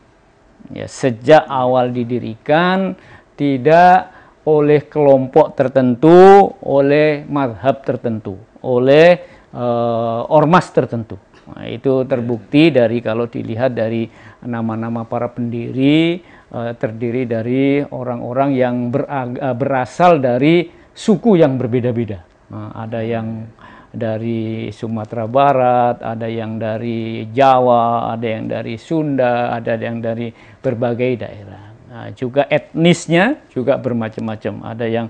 ya 0.73 0.89
sejak 0.89 1.45
awal 1.45 1.93
didirikan 1.93 2.97
tidak 3.37 4.13
oleh 4.45 4.85
kelompok 4.85 5.57
tertentu 5.57 6.53
oleh 6.61 7.25
madhab 7.25 7.81
tertentu 7.81 8.37
oleh 8.65 9.21
uh, 9.53 10.25
ormas 10.29 10.69
tertentu. 10.73 11.17
Nah, 11.45 11.69
itu 11.69 12.01
terbukti 12.09 12.73
dari 12.73 12.97
kalau 13.05 13.29
dilihat 13.29 13.77
dari 13.77 14.09
nama-nama 14.41 15.05
para 15.05 15.29
pendiri 15.29 16.17
uh, 16.49 16.73
terdiri 16.73 17.29
dari 17.29 17.85
orang-orang 17.85 18.49
yang 18.57 18.89
uh, 18.89 19.53
berasal 19.53 20.17
dari 20.17 20.65
suku 20.89 21.37
yang 21.37 21.61
berbeda-beda. 21.61 22.25
Nah, 22.49 22.73
ada 22.73 23.05
yang 23.05 23.45
dari 23.95 24.69
Sumatera 24.69 25.25
Barat, 25.25 26.03
ada 26.03 26.27
yang 26.27 26.59
dari 26.59 27.25
Jawa, 27.31 28.13
ada 28.13 28.27
yang 28.27 28.45
dari 28.51 28.75
Sunda, 28.75 29.55
ada 29.55 29.79
yang 29.79 30.03
dari 30.03 30.29
berbagai 30.59 31.25
daerah. 31.25 31.65
Nah, 31.89 32.07
juga 32.11 32.43
etnisnya 32.51 33.39
juga 33.55 33.79
bermacam-macam. 33.79 34.67
Ada 34.67 34.85
yang 34.85 35.07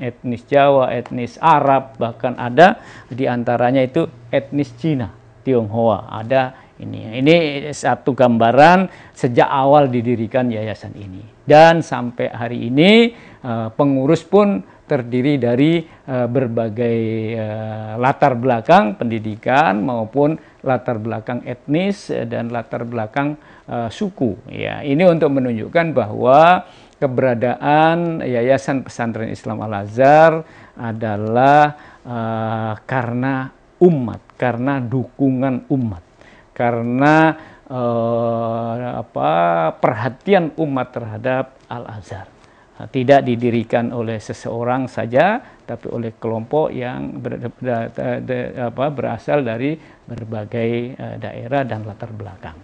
etnis 0.00 0.42
Jawa, 0.48 0.88
etnis 0.96 1.36
Arab, 1.36 2.00
bahkan 2.00 2.32
ada 2.40 2.80
di 3.12 3.28
antaranya 3.28 3.84
itu 3.84 4.08
etnis 4.32 4.72
Cina, 4.80 5.12
Tionghoa. 5.44 6.08
Ada 6.08 6.68
ini. 6.78 7.18
Ini 7.18 7.36
satu 7.74 8.14
gambaran 8.14 8.88
sejak 9.12 9.50
awal 9.50 9.90
didirikan 9.90 10.48
yayasan 10.48 10.94
ini. 10.94 11.22
Dan 11.42 11.82
sampai 11.82 12.30
hari 12.30 12.70
ini 12.70 13.12
eh, 13.42 13.68
pengurus 13.74 14.22
pun 14.22 14.62
terdiri 14.88 15.36
dari 15.36 15.84
uh, 15.84 16.24
berbagai 16.24 16.98
uh, 17.36 17.94
latar 18.00 18.34
belakang 18.34 18.96
pendidikan 18.96 19.84
maupun 19.84 20.40
latar 20.64 20.96
belakang 20.96 21.44
etnis 21.44 22.08
dan 22.08 22.48
latar 22.48 22.88
belakang 22.88 23.36
uh, 23.68 23.92
suku 23.92 24.34
ya 24.48 24.80
ini 24.80 25.04
untuk 25.04 25.36
menunjukkan 25.36 25.92
bahwa 25.92 26.64
keberadaan 26.98 28.26
Yayasan 28.26 28.82
Pesantren 28.82 29.30
Islam 29.30 29.62
Al 29.62 29.86
Azhar 29.86 30.42
adalah 30.74 31.78
uh, 32.02 32.74
karena 32.84 33.54
umat, 33.78 34.22
karena 34.34 34.82
dukungan 34.82 35.70
umat, 35.70 36.02
karena 36.50 37.38
uh, 37.70 38.98
apa 38.98 39.30
perhatian 39.78 40.50
umat 40.58 40.88
terhadap 40.90 41.54
Al 41.70 41.86
Azhar. 41.86 42.37
Tidak 42.86 43.26
didirikan 43.26 43.90
oleh 43.90 44.22
seseorang 44.22 44.86
saja, 44.86 45.42
tapi 45.66 45.90
oleh 45.90 46.14
kelompok 46.14 46.70
yang 46.70 47.18
ber, 47.18 47.50
ber, 47.50 47.90
ber, 48.22 48.44
apa, 48.70 48.86
berasal 48.94 49.42
dari 49.42 49.74
berbagai 50.06 50.94
uh, 50.94 51.16
daerah 51.18 51.66
dan 51.66 51.82
latar 51.82 52.14
belakang. 52.14 52.54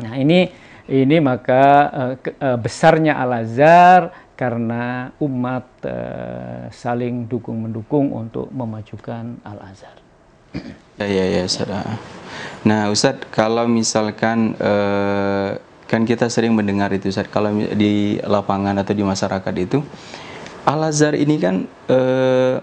Nah 0.00 0.16
ini 0.16 0.48
ini 0.88 1.16
maka 1.20 1.64
uh, 1.92 2.14
ke, 2.16 2.32
uh, 2.40 2.56
besarnya 2.56 3.20
Al 3.20 3.44
Azhar 3.44 4.32
karena 4.32 5.12
umat 5.20 5.68
uh, 5.84 6.72
saling 6.72 7.28
dukung 7.28 7.60
mendukung 7.60 8.16
untuk 8.16 8.48
memajukan 8.48 9.36
Al 9.44 9.60
Azhar. 9.68 10.00
Ya 10.96 11.04
ya 11.12 11.24
ya 11.28 11.44
saudara. 11.44 12.00
Nah 12.64 12.88
Ustadz 12.88 13.28
kalau 13.28 13.68
misalkan 13.68 14.56
uh, 14.56 15.60
kan 15.86 16.02
kita 16.02 16.26
sering 16.26 16.50
mendengar 16.52 16.90
itu 16.90 17.08
Ustadz 17.10 17.30
kalau 17.30 17.54
di 17.54 18.18
lapangan 18.26 18.74
atau 18.82 18.92
di 18.94 19.06
masyarakat 19.06 19.54
itu 19.58 19.82
Al 20.66 20.82
Azhar 20.82 21.14
ini 21.14 21.38
kan 21.38 21.62
uh, 21.86 22.58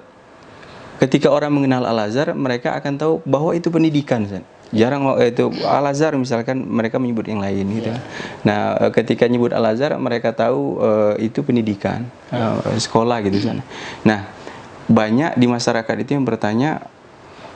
ketika 1.03 1.27
orang 1.27 1.51
mengenal 1.51 1.83
Al 1.83 2.07
Azhar, 2.07 2.31
mereka 2.31 2.79
akan 2.79 2.93
tahu 2.95 3.13
bahwa 3.27 3.51
itu 3.51 3.67
pendidikan. 3.67 4.23
Ustaz. 4.23 4.45
Jarang 4.73 5.05
itu 5.21 5.53
Al 5.67 5.85
Azhar 5.85 6.17
misalkan 6.17 6.63
mereka 6.65 6.97
menyebut 6.97 7.29
yang 7.29 7.43
lain 7.43 7.67
gitu. 7.77 7.93
Nah, 8.41 8.79
eh, 8.79 8.91
ketika 8.95 9.29
nyebut 9.29 9.53
Al 9.53 9.67
Azhar 9.69 9.93
mereka 9.99 10.33
tahu 10.33 10.81
eh, 10.81 11.29
itu 11.29 11.45
pendidikan, 11.45 12.07
eh, 12.33 12.79
sekolah 12.79 13.21
gitu 13.27 13.37
Ustaz. 13.43 13.61
Nah, 14.07 14.31
banyak 14.89 15.37
di 15.37 15.45
masyarakat 15.45 15.95
itu 16.01 16.17
yang 16.17 16.25
bertanya 16.25 16.89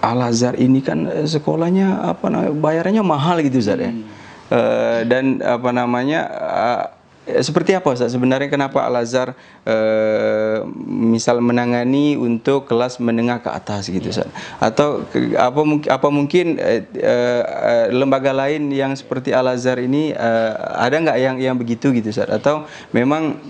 Al 0.04 0.22
Azhar 0.22 0.54
ini 0.60 0.84
kan 0.86 1.10
sekolahnya 1.26 2.14
apa 2.14 2.30
namanya 2.30 2.54
bayarannya 2.54 3.04
mahal 3.04 3.42
gitu 3.42 3.64
Ustaz 3.64 3.82
ya. 3.82 3.92
Eh, 4.48 5.02
dan 5.12 5.44
apa 5.44 5.76
namanya 5.76 6.24
eh, 7.28 7.44
seperti 7.44 7.76
apa 7.76 7.92
Ustaz? 7.92 8.16
Sebenarnya 8.16 8.48
kenapa 8.48 8.80
Al 8.88 9.04
Azhar 9.04 9.36
eh, 9.68 10.64
misal 10.88 11.44
menangani 11.44 12.16
untuk 12.16 12.64
kelas 12.64 12.96
menengah 13.04 13.44
ke 13.44 13.52
atas 13.52 13.92
gitu 13.92 14.08
Ustaz? 14.08 14.32
Atau 14.64 15.04
ke- 15.12 15.36
apa 15.36 15.62
mungkin 15.68 15.90
apa 15.92 16.08
mungkin 16.08 16.56
eh, 16.64 16.88
eh, 16.96 17.86
lembaga 17.92 18.32
lain 18.32 18.72
yang 18.72 18.96
seperti 18.96 19.36
Al 19.36 19.52
Azhar 19.52 19.84
ini 19.84 20.16
eh, 20.16 20.52
ada 20.80 20.96
nggak 20.96 21.18
yang 21.20 21.36
yang 21.44 21.56
begitu 21.60 21.92
gitu 21.92 22.08
Ustaz? 22.08 22.32
Atau 22.32 22.64
memang 22.96 23.44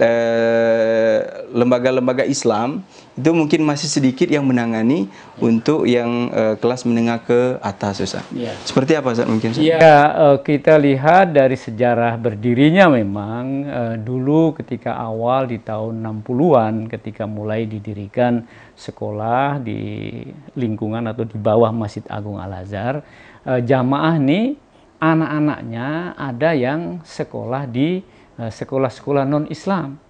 lembaga-lembaga 1.54 2.25
Islam 2.25 2.82
itu 3.18 3.32
mungkin 3.34 3.66
masih 3.66 3.90
sedikit 3.90 4.30
yang 4.30 4.46
menangani 4.46 5.10
untuk 5.42 5.90
yang 5.90 6.30
eh, 6.30 6.54
kelas 6.62 6.86
menengah 6.86 7.18
ke 7.26 7.58
atas 7.66 7.98
Ustaz. 7.98 8.22
Iya. 8.30 8.54
Seperti 8.62 8.94
apa 8.94 9.10
Ustaz 9.10 9.26
mungkin 9.26 9.58
Ustaz? 9.58 9.66
Ya, 9.66 10.14
eh, 10.14 10.38
kita 10.46 10.78
lihat 10.78 11.34
dari 11.34 11.58
sejarah 11.58 12.14
berdirinya 12.22 12.94
memang 12.94 13.46
eh, 13.66 13.96
dulu 13.98 14.54
ketika 14.54 14.94
awal 15.02 15.50
di 15.50 15.58
tahun 15.58 15.98
60-an 16.06 16.94
ketika 16.94 17.26
mulai 17.26 17.66
didirikan 17.66 18.46
sekolah 18.78 19.66
di 19.66 20.14
lingkungan 20.54 21.10
atau 21.10 21.26
di 21.26 21.42
bawah 21.42 21.74
Masjid 21.74 22.06
Agung 22.14 22.38
Al-Azhar, 22.38 23.02
eh, 23.50 23.62
jamaah 23.66 24.22
nih 24.22 24.54
anak-anaknya 25.02 26.14
ada 26.14 26.54
yang 26.54 27.02
sekolah 27.02 27.66
di 27.66 28.06
sekolah-sekolah 28.38 29.26
non-Islam. 29.26 30.07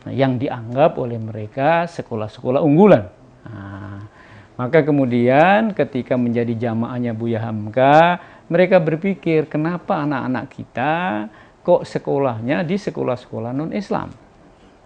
Nah, 0.00 0.12
yang 0.16 0.40
dianggap 0.40 0.96
oleh 0.96 1.20
mereka 1.20 1.84
sekolah-sekolah 1.84 2.64
unggulan. 2.64 3.04
Nah, 3.44 4.00
maka 4.56 4.80
kemudian 4.80 5.76
ketika 5.76 6.16
menjadi 6.16 6.56
jamaahnya 6.56 7.12
Buya 7.12 7.44
Hamka, 7.44 8.20
mereka 8.48 8.80
berpikir 8.80 9.48
kenapa 9.48 10.04
anak-anak 10.04 10.46
kita 10.52 10.94
kok 11.60 11.84
sekolahnya 11.84 12.64
di 12.64 12.80
sekolah-sekolah 12.80 13.52
non-Islam. 13.52 14.08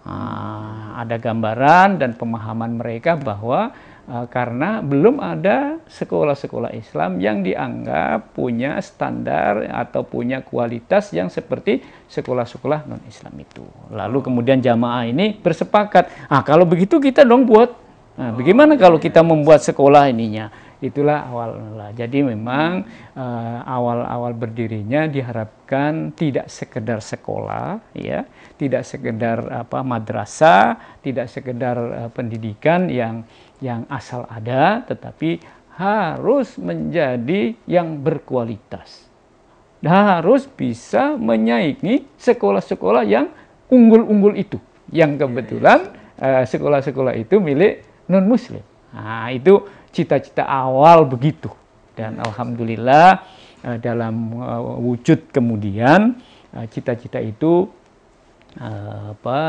Nah, 0.05 0.99
ada 1.01 1.15
gambaran 1.17 1.97
dan 1.97 2.13
pemahaman 2.13 2.77
mereka 2.77 3.17
bahwa 3.17 3.73
karena 4.05 4.85
belum 4.85 5.17
ada 5.17 5.81
sekolah-sekolah 5.89 6.77
Islam 6.77 7.17
yang 7.17 7.41
dianggap 7.41 8.37
punya 8.37 8.77
standar 8.77 9.65
atau 9.65 10.05
punya 10.05 10.45
kualitas 10.45 11.09
yang 11.09 11.25
seperti 11.33 11.81
sekolah-sekolah 12.05 12.85
non-Islam 12.85 13.33
itu. 13.41 13.65
Lalu 13.89 14.21
kemudian 14.21 14.61
jamaah 14.61 15.09
ini 15.09 15.33
bersepakat, 15.33 16.29
ah 16.29 16.45
kalau 16.45 16.69
begitu 16.69 17.01
kita 17.01 17.25
dong 17.25 17.49
buat. 17.49 17.73
Nah, 18.15 18.31
bagaimana 18.31 18.77
kalau 18.77 19.01
kita 19.01 19.25
membuat 19.25 19.65
sekolah 19.65 20.07
ininya? 20.07 20.47
Itulah 20.79 21.25
awal 21.25 21.57
mula. 21.57 21.89
Jadi 21.95 22.21
memang 22.21 22.85
eh, 23.17 23.59
awal-awal 23.65 24.37
berdirinya 24.37 25.09
diharapkan 25.09 26.13
tidak 26.13 26.51
sekedar 26.51 27.01
sekolah, 27.01 27.81
ya, 27.97 28.27
tidak 28.59 28.85
sekedar 28.85 29.49
apa 29.49 29.81
madrasah, 29.81 30.99
tidak 31.01 31.31
sekedar 31.31 31.75
eh, 31.75 32.09
pendidikan 32.13 32.85
yang 32.91 33.25
yang 33.65 33.89
asal 33.89 34.29
ada, 34.29 34.85
tetapi 34.85 35.41
harus 35.73 36.55
menjadi 36.61 37.57
yang 37.65 37.97
berkualitas. 37.97 39.09
Harus 39.81 40.45
bisa 40.45 41.17
menyaingi 41.17 42.05
sekolah-sekolah 42.17 43.03
yang 43.05 43.29
unggul-unggul 43.69 44.37
itu, 44.37 44.61
yang 44.93 45.17
kebetulan 45.17 45.93
eh, 46.21 46.45
sekolah-sekolah 46.45 47.17
itu 47.17 47.41
milik 47.41 47.81
non 48.09 48.25
Muslim. 48.29 48.61
Nah, 48.93 49.33
itu 49.33 49.65
cita-cita 49.89 50.45
awal 50.45 51.05
begitu. 51.09 51.49
Dan 51.97 52.21
alhamdulillah 52.21 53.25
eh, 53.65 53.77
dalam 53.81 54.15
eh, 54.37 54.61
wujud 54.85 55.33
kemudian 55.33 56.21
cita-cita 56.71 57.19
itu 57.19 57.67
apa 58.55 59.39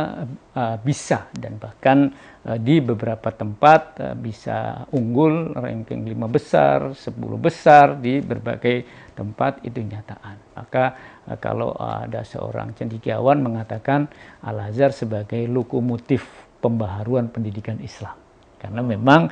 eh, 0.51 0.77
bisa 0.83 1.31
dan 1.31 1.63
bahkan 1.63 2.11
eh, 2.43 2.59
di 2.59 2.83
beberapa 2.83 3.31
tempat 3.31 3.83
eh, 4.03 4.17
bisa 4.19 4.83
unggul 4.91 5.55
ranking 5.55 6.03
5 6.03 6.27
besar, 6.27 6.91
10 6.91 7.15
besar 7.39 7.95
di 8.03 8.19
berbagai 8.19 9.09
tempat 9.15 9.63
itu 9.63 9.79
nyataan. 9.79 10.59
Maka 10.59 10.85
eh, 11.31 11.39
kalau 11.39 11.71
ada 11.79 12.27
seorang 12.27 12.75
cendekiawan 12.75 13.39
mengatakan 13.39 14.11
Al 14.43 14.71
Azhar 14.71 14.91
sebagai 14.91 15.47
lokomotif 15.47 16.27
pembaharuan 16.59 17.31
pendidikan 17.31 17.79
Islam 17.79 18.19
karena 18.57 18.81
memang 18.81 19.29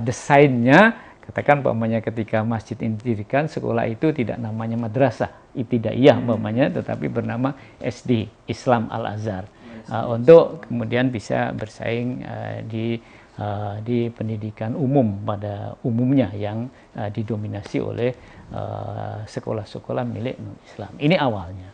desainnya 0.00 0.96
katakan 1.24 1.64
umpamanya 1.64 2.04
ketika 2.04 2.44
masjid 2.44 2.76
ini 2.84 3.00
didirikan 3.00 3.48
sekolah 3.48 3.88
itu 3.88 4.12
tidak 4.12 4.36
namanya 4.36 4.76
madrasah 4.76 5.32
ibtidaiyah 5.56 6.20
umpamanya 6.20 6.68
tetapi 6.68 7.08
bernama 7.08 7.56
SD 7.80 8.28
Islam 8.44 8.92
Al 8.92 9.16
Azhar 9.16 9.48
uh, 9.88 10.12
untuk 10.12 10.68
kemudian 10.68 11.08
bisa 11.08 11.50
bersaing 11.56 12.20
uh, 12.24 12.60
di 12.68 13.00
uh, 13.38 13.80
di 13.82 14.10
pendidikan 14.12 14.76
umum 14.76 15.24
pada 15.24 15.74
umumnya 15.82 16.30
yang 16.36 16.68
uh, 16.94 17.08
didominasi 17.10 17.78
oleh 17.82 18.14
uh, 18.54 19.24
sekolah-sekolah 19.26 20.04
milik 20.06 20.36
non 20.38 20.56
Islam 20.62 20.92
ini 21.00 21.16
awalnya. 21.18 21.68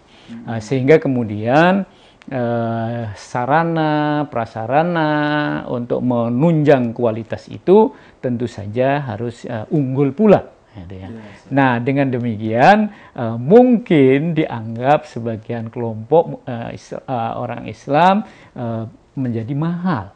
Uh, 0.46 0.62
sehingga 0.62 1.02
kemudian 1.02 1.82
eh, 2.28 3.02
sarana 3.16 4.24
prasarana 4.28 5.10
untuk 5.72 6.04
menunjang 6.04 6.92
kualitas 6.92 7.48
itu 7.48 7.94
tentu 8.20 8.44
saja 8.44 9.00
harus 9.08 9.48
eh, 9.48 9.64
unggul 9.72 10.12
pula 10.12 10.44
gitu 10.76 10.94
ya. 11.02 11.08
Nah, 11.50 11.72
dengan 11.80 12.12
demikian 12.12 12.78
eh, 13.16 13.36
mungkin 13.40 14.36
dianggap 14.36 15.08
sebagian 15.08 15.72
kelompok 15.72 16.44
eh, 16.44 16.76
is- 16.76 16.92
eh, 16.94 17.32
orang 17.38 17.64
Islam 17.64 18.26
eh, 18.52 18.84
menjadi 19.16 19.54
mahal. 19.56 20.06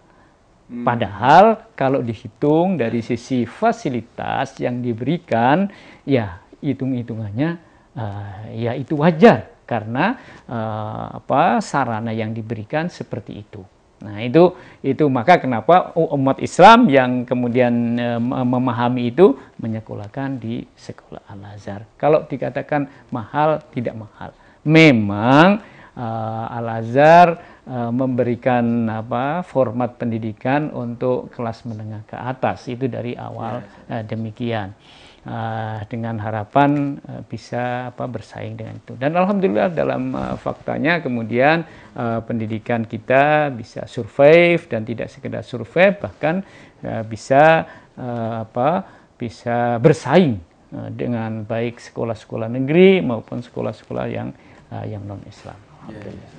Padahal 0.65 1.71
kalau 1.77 2.01
dihitung 2.01 2.81
dari 2.81 3.05
sisi 3.05 3.45
fasilitas 3.45 4.57
yang 4.59 4.81
diberikan, 4.81 5.69
ya 6.09 6.41
hitung-hitungannya 6.65 7.51
eh, 7.95 8.35
ya 8.59 8.73
itu 8.75 8.97
wajar 8.97 9.54
karena 9.65 10.17
eh, 10.47 11.07
apa 11.21 11.59
sarana 11.65 12.13
yang 12.13 12.33
diberikan 12.37 12.89
seperti 12.89 13.45
itu. 13.45 13.65
Nah 14.05 14.21
itu 14.21 14.53
itu 14.85 15.05
maka 15.09 15.41
kenapa 15.41 15.97
umat 15.97 16.37
Islam 16.45 16.93
yang 16.93 17.25
kemudian 17.25 17.73
mem- 18.21 18.45
memahami 18.45 19.09
itu 19.09 19.33
menyekolahkan 19.57 20.37
di 20.37 20.69
sekolah 20.77 21.25
Al 21.25 21.57
Azhar. 21.57 21.89
Kalau 21.97 22.29
dikatakan 22.29 22.85
mahal 23.09 23.65
tidak 23.73 23.97
mahal, 23.97 24.37
memang 24.61 25.65
eh, 25.97 26.57
Al 26.61 26.85
Azhar 26.85 27.41
eh, 27.65 27.91
memberikan 27.91 28.85
apa 28.93 29.41
format 29.41 29.97
pendidikan 29.97 30.69
untuk 30.69 31.33
kelas 31.33 31.65
menengah 31.65 32.05
ke 32.05 32.17
atas 32.21 32.69
itu 32.69 32.85
dari 32.85 33.17
awal 33.17 33.65
eh, 33.89 34.05
demikian 34.05 34.77
Eh, 35.25 35.81
dengan 35.89 36.21
harapan 36.21 37.01
eh, 37.01 37.25
bisa 37.25 37.89
apa 37.89 38.05
bersaing 38.05 38.61
dengan 38.61 38.77
itu 38.77 38.93
dan 39.01 39.17
alhamdulillah 39.17 39.73
dalam 39.73 40.13
eh, 40.13 40.37
faktanya 40.37 41.01
kemudian 41.01 41.65
eh, 41.97 42.21
pendidikan 42.21 42.85
kita 42.85 43.49
bisa 43.49 43.89
survive 43.89 44.69
dan 44.69 44.85
tidak 44.85 45.09
sekedar 45.09 45.41
survive 45.41 45.97
bahkan 45.97 46.45
eh, 46.85 47.01
bisa 47.09 47.65
eh, 47.97 48.35
apa 48.45 48.85
bisa 49.17 49.81
bersaing 49.81 50.45
dengan 50.93 51.49
baik 51.49 51.81
sekolah-sekolah 51.81 52.53
negeri 52.61 53.01
maupun 53.01 53.41
sekolah-sekolah 53.41 54.07
yang 54.13 54.29
eh, 54.77 54.93
yang 54.93 55.09
non 55.09 55.25
Islam. 55.25 55.57
Alhamdulillah. 55.89 56.33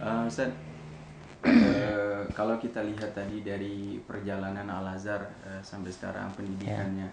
Eh, 0.00 0.28
Ustaz, 0.32 0.48
eh, 1.44 2.22
kalau 2.32 2.56
kita 2.58 2.82
lihat 2.86 3.12
tadi 3.14 3.42
dari 3.42 3.98
perjalanan 4.02 4.66
Al 4.70 4.94
Azhar 4.94 5.22
eh, 5.42 5.62
sampai 5.62 5.90
sekarang 5.90 6.30
pendidikannya, 6.38 7.08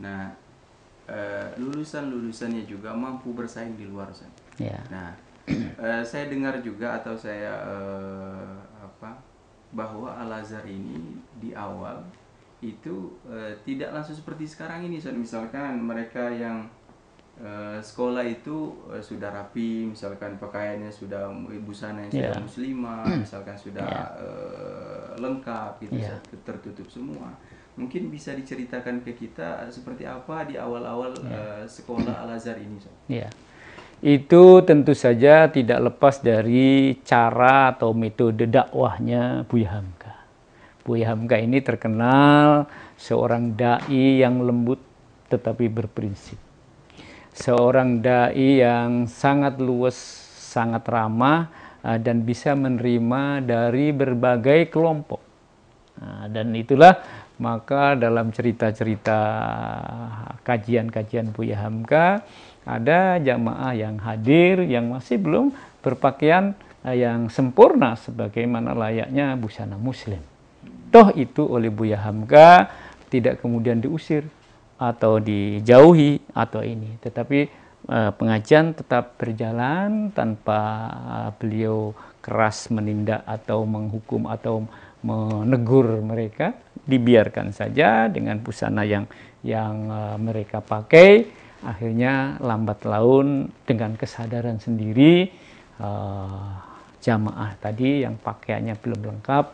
nah 0.00 0.32
eh, 1.08 1.48
lulusan-lulusannya 1.60 2.64
juga 2.64 2.96
mampu 2.96 3.36
bersaing 3.36 3.76
di 3.76 3.84
luar 3.84 4.08
Ustaz. 4.08 4.32
Ya. 4.56 4.80
Nah, 4.88 5.12
eh, 5.50 6.02
saya 6.02 6.32
dengar 6.32 6.58
juga 6.64 6.96
atau 7.00 7.12
saya 7.12 7.52
eh, 7.60 8.54
apa 8.80 9.12
bahwa 9.74 10.16
Al 10.16 10.40
Azhar 10.40 10.64
ini 10.64 11.20
di 11.36 11.52
awal 11.52 12.00
itu 12.64 13.12
eh, 13.28 13.52
tidak 13.68 13.92
langsung 13.92 14.16
seperti 14.16 14.48
sekarang 14.48 14.88
ini 14.88 14.96
Ustaz. 14.96 15.12
misalkan 15.12 15.76
mereka 15.76 16.32
yang 16.32 16.64
eh, 17.36 17.78
sekolah 17.80 18.22
itu 18.22 18.56
eh, 18.90 19.02
sudah 19.02 19.30
rapi 19.30 19.90
misalkan 19.90 20.38
pakaiannya 20.38 20.90
sudah 20.90 21.26
busana 21.62 22.06
yang 22.06 22.12
sudah 22.12 22.34
Ya. 22.34 22.42
muslimah 22.42 23.02
misalkan 23.18 23.56
sudah 23.58 23.90
eh, 24.18 25.08
lengkap 25.18 25.72
gitu 25.82 25.98
Iya. 25.98 26.18
tertutup 26.42 26.86
semua 26.86 27.34
mungkin 27.74 28.06
bisa 28.06 28.30
diceritakan 28.30 29.02
ke 29.02 29.18
kita 29.18 29.66
seperti 29.66 30.06
apa 30.06 30.46
di 30.46 30.54
awal-awal 30.54 31.10
Iya. 31.10 31.34
eh, 31.34 31.64
sekolah 31.66 32.22
Al 32.22 32.38
Azhar 32.38 32.54
ini 32.54 32.78
Sob? 32.78 32.94
Ya. 33.10 33.26
Itu 33.98 34.60
tentu 34.68 34.92
saja 34.92 35.48
tidak 35.48 35.80
lepas 35.80 36.20
dari 36.20 36.92
cara 37.08 37.72
atau 37.72 37.96
metode 37.96 38.44
dakwahnya 38.44 39.48
Buya 39.48 39.80
Hamka. 39.80 40.12
Buya 40.84 41.08
Hamka 41.10 41.40
ini 41.40 41.64
terkenal 41.64 42.68
seorang 43.00 43.56
dai 43.56 44.20
yang 44.20 44.44
lembut 44.44 44.76
tetapi 45.32 45.72
berprinsip. 45.72 46.36
Seorang 47.34 47.98
dai 47.98 48.62
yang 48.62 49.10
sangat 49.10 49.58
luas, 49.58 49.98
sangat 50.38 50.86
ramah 50.86 51.50
eh, 51.82 51.98
dan 51.98 52.22
bisa 52.22 52.54
menerima 52.54 53.42
dari 53.42 53.90
berbagai 53.90 54.70
kelompok. 54.70 55.18
Nah, 55.98 56.30
dan 56.30 56.54
itulah 56.54 57.02
maka 57.42 57.98
dalam 57.98 58.30
cerita-cerita 58.30 59.18
kajian-kajian 60.46 61.34
Buya 61.34 61.58
Hamka 61.66 62.22
ada 62.62 63.18
jamaah 63.18 63.74
yang 63.74 63.98
hadir 63.98 64.62
yang 64.62 64.94
masih 64.94 65.18
belum 65.18 65.50
berpakaian 65.82 66.54
eh, 66.86 67.02
yang 67.02 67.26
sempurna 67.34 67.98
sebagaimana 67.98 68.78
layaknya 68.78 69.34
busana 69.34 69.74
muslim. 69.74 70.22
Toh 70.94 71.10
itu 71.18 71.42
oleh 71.42 71.74
Buya 71.74 71.98
Hamka 71.98 72.70
tidak 73.10 73.42
kemudian 73.42 73.82
diusir 73.82 74.22
atau 74.78 75.22
dijauhi 75.22 76.18
atau 76.34 76.60
ini, 76.60 76.98
tetapi 76.98 77.40
eh, 77.88 78.10
pengajian 78.14 78.74
tetap 78.74 79.14
berjalan 79.16 80.10
tanpa 80.10 80.60
eh, 80.92 81.30
beliau 81.38 81.94
keras 82.24 82.72
menindak 82.72 83.20
atau 83.28 83.68
menghukum 83.68 84.26
atau 84.32 84.64
menegur 85.04 86.00
mereka, 86.00 86.56
dibiarkan 86.88 87.52
saja 87.52 88.08
dengan 88.08 88.40
busana 88.40 88.84
yang 88.84 89.04
yang 89.44 89.88
eh, 89.88 90.16
mereka 90.18 90.64
pakai. 90.64 91.42
Akhirnya 91.64 92.36
lambat 92.44 92.84
laun 92.84 93.48
dengan 93.64 93.96
kesadaran 93.96 94.60
sendiri 94.60 95.28
eh, 95.80 96.50
jamaah 97.04 97.52
tadi 97.60 98.04
yang 98.04 98.16
pakaiannya 98.16 98.76
belum 98.80 99.00
lengkap 99.04 99.44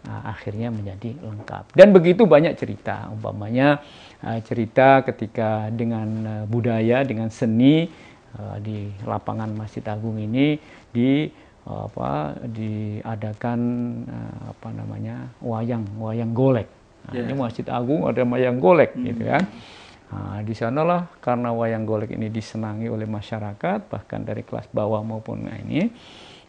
Nah, 0.00 0.32
akhirnya 0.32 0.72
menjadi 0.72 1.12
lengkap. 1.20 1.76
Dan 1.76 1.92
begitu 1.92 2.24
banyak 2.24 2.56
cerita, 2.56 3.12
umpamanya 3.12 3.84
uh, 4.24 4.40
cerita 4.40 5.04
ketika 5.04 5.68
dengan 5.68 6.08
uh, 6.24 6.44
budaya, 6.48 7.04
dengan 7.04 7.28
seni 7.28 7.84
uh, 8.40 8.56
di 8.64 8.88
lapangan 9.04 9.52
Masjid 9.52 9.84
Agung 9.84 10.16
ini 10.16 10.56
di 10.88 11.28
uh, 11.68 11.84
apa 11.84 12.32
diadakan 12.48 13.60
uh, 14.08 14.56
apa 14.56 14.68
namanya 14.72 15.28
wayang 15.44 15.84
wayang 16.00 16.32
golek. 16.32 16.68
Nah, 17.04 17.12
Yeah. 17.16 17.28
Ini 17.28 17.34
Masjid 17.36 17.66
Agung 17.68 18.04
ada 18.08 18.24
wayang 18.24 18.60
golek, 18.60 18.92
gitu 18.96 19.24
kan. 19.24 19.44
Nah, 20.10 20.42
di 20.42 20.52
sanalah 20.56 21.12
karena 21.22 21.52
wayang 21.54 21.84
golek 21.84 22.12
ini 22.12 22.32
disenangi 22.32 22.90
oleh 22.90 23.06
masyarakat 23.06 23.86
bahkan 23.86 24.24
dari 24.24 24.42
kelas 24.42 24.66
bawah 24.74 25.00
maupun 25.04 25.46
ini 25.48 25.92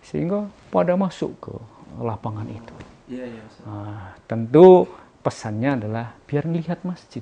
sehingga 0.02 0.50
pada 0.74 0.98
masuk 0.98 1.32
ke 1.38 1.54
lapangan 2.02 2.48
itu. 2.50 2.91
Iya. 3.12 3.44
Ustaz. 3.44 3.64
Nah, 3.68 4.16
tentu 4.26 4.88
pesannya 5.20 5.84
adalah 5.84 6.16
biar 6.26 6.48
melihat 6.48 6.80
masjid. 6.88 7.22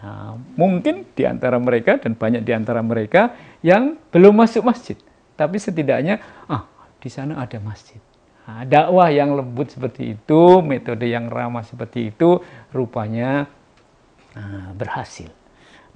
Nah, 0.00 0.40
mungkin 0.56 1.04
di 1.12 1.24
antara 1.28 1.60
mereka 1.60 2.00
dan 2.00 2.16
banyak 2.16 2.42
di 2.44 2.52
antara 2.52 2.80
mereka 2.80 3.36
yang 3.60 4.00
belum 4.12 4.36
masuk 4.44 4.64
masjid, 4.64 4.96
tapi 5.36 5.56
setidaknya 5.60 6.20
ah 6.48 6.68
di 7.00 7.08
sana 7.12 7.40
ada 7.40 7.56
masjid. 7.60 8.00
Nah, 8.46 8.62
dakwah 8.62 9.10
yang 9.10 9.34
lembut 9.34 9.74
seperti 9.74 10.14
itu, 10.14 10.62
metode 10.62 11.10
yang 11.10 11.26
ramah 11.26 11.66
seperti 11.66 12.14
itu, 12.14 12.38
rupanya 12.70 13.50
ah, 14.36 14.70
berhasil. 14.72 15.28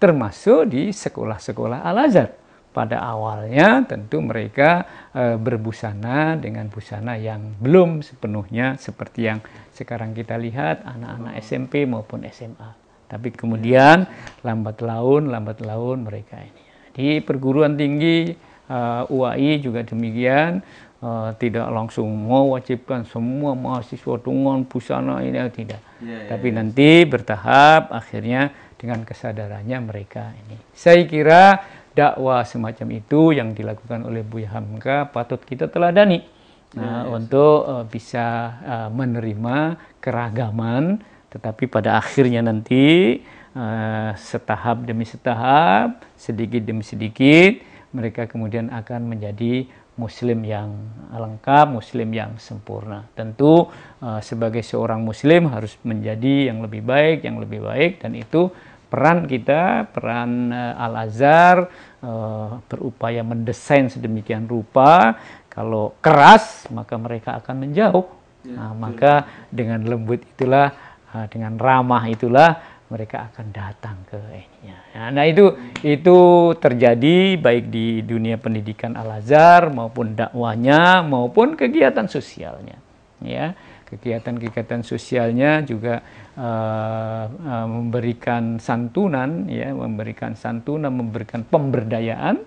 Termasuk 0.00 0.72
di 0.72 0.90
sekolah-sekolah 0.90 1.84
Al 1.84 1.98
Azhar. 2.08 2.30
Pada 2.70 3.02
awalnya 3.02 3.82
tentu 3.82 4.22
mereka 4.22 4.86
eh, 5.10 5.34
berbusana 5.34 6.38
dengan 6.38 6.70
busana 6.70 7.18
yang 7.18 7.58
belum 7.58 7.98
sepenuhnya 7.98 8.78
seperti 8.78 9.26
yang 9.26 9.42
sekarang 9.74 10.14
kita 10.14 10.38
lihat 10.38 10.86
anak-anak 10.86 11.34
SMP 11.42 11.82
maupun 11.82 12.22
SMA. 12.30 12.70
Tapi 13.10 13.34
kemudian 13.34 14.06
lambat 14.46 14.86
laun, 14.86 15.34
lambat 15.34 15.66
laun 15.66 16.06
mereka 16.06 16.38
ini. 16.38 16.62
Di 16.94 17.18
perguruan 17.26 17.74
tinggi 17.74 18.30
eh, 18.70 19.02
UAI 19.10 19.58
juga 19.58 19.82
demikian 19.82 20.62
eh, 21.02 21.30
tidak 21.42 21.66
langsung 21.74 22.06
mewajibkan 22.06 23.02
semua 23.02 23.58
mahasiswa 23.58 24.14
dengan 24.22 24.62
busana 24.62 25.26
ini 25.26 25.42
tidak. 25.50 25.82
Iya, 25.98 26.06
iya, 26.06 26.28
Tapi 26.30 26.48
nanti 26.54 27.02
bertahap 27.02 27.90
akhirnya 27.90 28.54
dengan 28.80 29.04
kesadarannya 29.04 29.78
mereka 29.84 30.32
ini. 30.32 30.56
Saya 30.72 31.04
kira 31.04 31.60
dakwah 31.94 32.46
semacam 32.46 33.02
itu 33.02 33.34
yang 33.34 33.52
dilakukan 33.52 34.06
oleh 34.06 34.22
Buya 34.22 34.54
Hamka 34.54 35.10
patut 35.10 35.42
kita 35.42 35.66
teladani. 35.66 36.22
Nah, 36.70 37.02
untuk 37.10 37.66
eh, 37.66 37.84
bisa 37.90 38.26
eh, 38.62 38.88
menerima 38.94 39.74
keragaman 39.98 41.02
tetapi 41.30 41.66
pada 41.66 41.98
akhirnya 41.98 42.46
nanti 42.46 43.18
eh, 43.54 44.10
setahap 44.14 44.86
demi 44.86 45.02
setahap, 45.02 46.06
sedikit 46.14 46.62
demi 46.62 46.86
sedikit 46.86 47.58
mereka 47.90 48.30
kemudian 48.30 48.70
akan 48.70 49.10
menjadi 49.10 49.66
muslim 49.98 50.46
yang 50.46 50.70
lengkap, 51.10 51.74
muslim 51.74 52.08
yang 52.14 52.38
sempurna. 52.38 53.04
Tentu 53.18 53.68
sebagai 54.22 54.62
seorang 54.62 55.02
muslim 55.02 55.50
harus 55.50 55.74
menjadi 55.82 56.48
yang 56.48 56.62
lebih 56.64 56.86
baik, 56.86 57.26
yang 57.26 57.42
lebih 57.42 57.60
baik 57.60 58.00
dan 58.00 58.14
itu 58.16 58.48
peran 58.90 59.30
kita, 59.30 59.86
peran 59.94 60.50
eh, 60.50 60.84
Al-Azhar 60.84 61.70
eh, 62.02 62.50
berupaya 62.66 63.22
mendesain 63.22 63.86
sedemikian 63.86 64.50
rupa 64.50 65.14
kalau 65.46 65.94
keras 66.02 66.66
maka 66.74 66.98
mereka 66.98 67.38
akan 67.38 67.56
menjauh. 67.64 68.06
Nah, 68.40 68.72
maka 68.72 69.28
dengan 69.52 69.84
lembut 69.84 70.26
itulah, 70.26 70.74
eh, 71.14 71.26
dengan 71.30 71.54
ramah 71.54 72.10
itulah 72.10 72.80
mereka 72.90 73.30
akan 73.30 73.46
datang 73.54 74.02
ke 74.10 74.18
ininya. 74.18 74.78
Nah, 74.98 75.08
Nah, 75.14 75.24
itu 75.30 75.54
itu 75.86 76.18
terjadi 76.58 77.38
baik 77.38 77.70
di 77.70 78.02
dunia 78.02 78.34
pendidikan 78.36 78.98
Al 78.98 79.22
Azhar 79.22 79.70
maupun 79.70 80.18
dakwahnya 80.18 81.06
maupun 81.06 81.54
kegiatan 81.54 82.10
sosialnya. 82.10 82.82
Ya, 83.22 83.54
kegiatan-kegiatan 83.90 84.82
sosialnya 84.82 85.62
juga 85.62 86.02
eh, 86.40 87.24
eh, 87.28 87.66
memberikan 87.68 88.56
santunan, 88.56 89.44
ya, 89.52 89.76
memberikan 89.76 90.32
santunan, 90.32 90.88
memberikan 90.88 91.44
pemberdayaan 91.44 92.40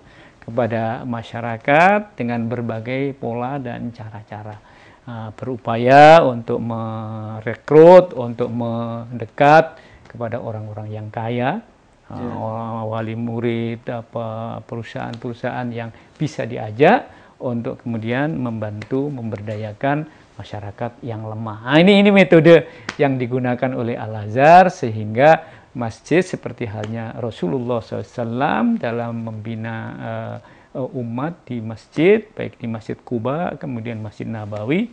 kepada 0.43 1.07
masyarakat 1.07 2.19
dengan 2.19 2.49
berbagai 2.51 3.15
pola 3.15 3.55
dan 3.55 3.95
cara-cara 3.95 4.59
uh, 5.07 5.29
berupaya 5.39 6.19
untuk 6.23 6.59
merekrut, 6.59 8.11
untuk 8.11 8.51
mendekat 8.51 9.79
kepada 10.11 10.43
orang-orang 10.43 10.91
yang 10.91 11.07
kaya, 11.07 11.63
uh, 12.11 12.83
wali 12.91 13.15
murid, 13.15 13.87
apa 13.87 14.59
perusahaan-perusahaan 14.67 15.67
yang 15.71 15.89
bisa 16.19 16.43
diajak 16.43 17.07
untuk 17.39 17.83
kemudian 17.83 18.39
membantu 18.39 19.11
memberdayakan 19.11 20.07
masyarakat 20.35 21.01
yang 21.05 21.25
lemah. 21.25 21.69
Nah, 21.69 21.77
ini 21.77 22.01
ini 22.01 22.09
metode 22.09 22.65
yang 22.97 23.17
digunakan 23.17 23.71
oleh 23.73 23.97
Al 23.97 24.27
Azhar 24.27 24.73
sehingga 24.73 25.45
masjid 25.73 26.21
seperti 26.21 26.69
halnya 26.69 27.17
Rasulullah 27.17 27.81
SAW 27.81 28.77
dalam 28.77 29.25
membina 29.25 29.75
uh, 30.73 30.97
umat 30.97 31.45
di 31.45 31.61
masjid, 31.61 32.25
baik 32.33 32.57
di 32.57 32.65
Masjid 32.65 32.97
Kuba, 32.97 33.53
kemudian 33.61 34.01
Masjid 34.01 34.25
Nabawi, 34.25 34.89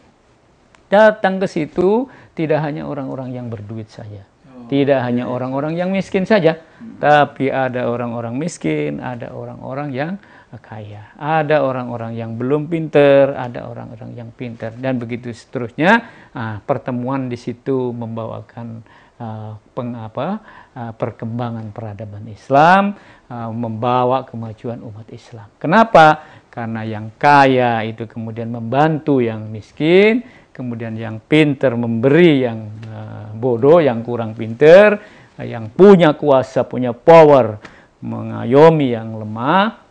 datang 0.92 1.40
ke 1.40 1.48
situ 1.48 2.08
tidak 2.36 2.60
hanya 2.60 2.84
orang-orang 2.84 3.32
yang 3.32 3.48
berduit 3.48 3.88
saja, 3.88 4.24
tidak 4.68 5.00
hanya 5.04 5.28
orang-orang 5.28 5.76
yang 5.76 5.88
miskin 5.88 6.28
saja, 6.28 6.60
tapi 7.00 7.48
ada 7.48 7.88
orang-orang 7.88 8.36
miskin, 8.36 9.00
ada 9.00 9.32
orang-orang 9.32 9.88
yang 9.92 10.12
kaya, 10.58 11.14
ada 11.14 11.62
orang-orang 11.62 12.18
yang 12.18 12.34
belum 12.34 12.66
pinter, 12.66 13.38
ada 13.38 13.70
orang-orang 13.70 14.18
yang 14.18 14.30
pinter, 14.34 14.74
dan 14.74 14.98
begitu 14.98 15.30
seterusnya. 15.30 16.10
Ah, 16.34 16.58
pertemuan 16.66 17.30
di 17.30 17.38
situ 17.38 17.94
membawakan 17.94 18.82
uh, 19.20 19.52
peng, 19.76 19.92
apa, 19.94 20.40
uh, 20.74 20.92
perkembangan 20.96 21.70
peradaban 21.70 22.24
Islam, 22.26 22.96
uh, 23.28 23.52
membawa 23.52 24.24
kemajuan 24.24 24.80
umat 24.80 25.06
Islam. 25.12 25.46
Kenapa? 25.60 26.24
Karena 26.48 26.82
yang 26.82 27.14
kaya 27.20 27.84
itu 27.86 28.08
kemudian 28.08 28.50
membantu 28.50 29.20
yang 29.22 29.46
miskin, 29.52 30.24
kemudian 30.50 30.96
yang 30.98 31.22
pinter 31.22 31.76
memberi 31.76 32.42
yang 32.42 32.58
uh, 32.88 33.30
bodoh, 33.36 33.78
yang 33.78 34.02
kurang 34.02 34.34
pinter, 34.34 34.98
uh, 35.36 35.46
yang 35.46 35.70
punya 35.70 36.16
kuasa, 36.16 36.64
punya 36.66 36.96
power 36.96 37.60
mengayomi 38.00 38.96
yang 38.96 39.14
lemah. 39.20 39.89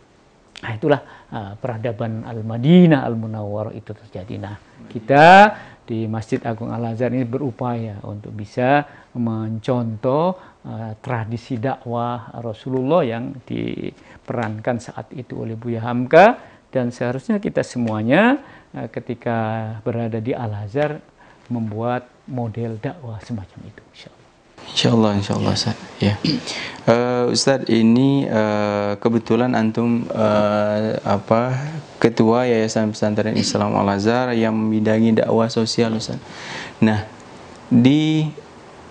Nah, 0.60 0.70
itulah 0.76 1.00
uh, 1.32 1.52
peradaban 1.56 2.24
Al-Madinah 2.28 3.00
Al-Munawwarah 3.08 3.72
itu 3.72 3.96
terjadi. 3.96 4.36
Nah, 4.36 4.56
kita 4.92 5.56
di 5.90 6.06
Masjid 6.06 6.38
Agung 6.46 6.70
Al 6.70 6.94
Azhar 6.94 7.10
ini 7.10 7.26
berupaya 7.26 7.98
untuk 8.06 8.30
bisa 8.36 8.86
mencontoh 9.16 10.38
uh, 10.62 10.92
tradisi 11.02 11.58
dakwah 11.58 12.30
Rasulullah 12.38 13.02
yang 13.02 13.42
diperankan 13.42 14.78
saat 14.78 15.10
itu 15.16 15.42
oleh 15.42 15.58
Buya 15.58 15.82
Hamka 15.82 16.38
dan 16.70 16.94
seharusnya 16.94 17.42
kita 17.42 17.66
semuanya 17.66 18.38
uh, 18.76 18.86
ketika 18.86 19.74
berada 19.82 20.22
di 20.22 20.30
Al 20.30 20.54
Azhar 20.54 21.02
membuat 21.50 22.06
model 22.30 22.78
dakwah 22.78 23.18
semacam 23.18 23.58
itu 23.66 23.82
insyaallah 23.90 24.19
Insyaallah, 24.80 25.12
insyaallah 25.20 25.52
Ustaz. 25.52 25.76
Ya. 26.00 26.16
Uh, 26.88 27.28
Ustaz, 27.36 27.68
ini 27.68 28.24
uh, 28.24 28.96
kebetulan 28.96 29.52
antum 29.52 30.08
uh, 30.08 30.96
apa 31.04 31.52
ketua 32.00 32.48
Yayasan 32.48 32.88
Pesantren 32.88 33.36
Islam 33.36 33.76
Al 33.76 33.92
Azhar 33.92 34.32
yang 34.32 34.56
membidangi 34.56 35.20
dakwah 35.20 35.52
sosial 35.52 35.92
Ustaz. 36.00 36.16
Nah, 36.80 37.04
di 37.68 38.32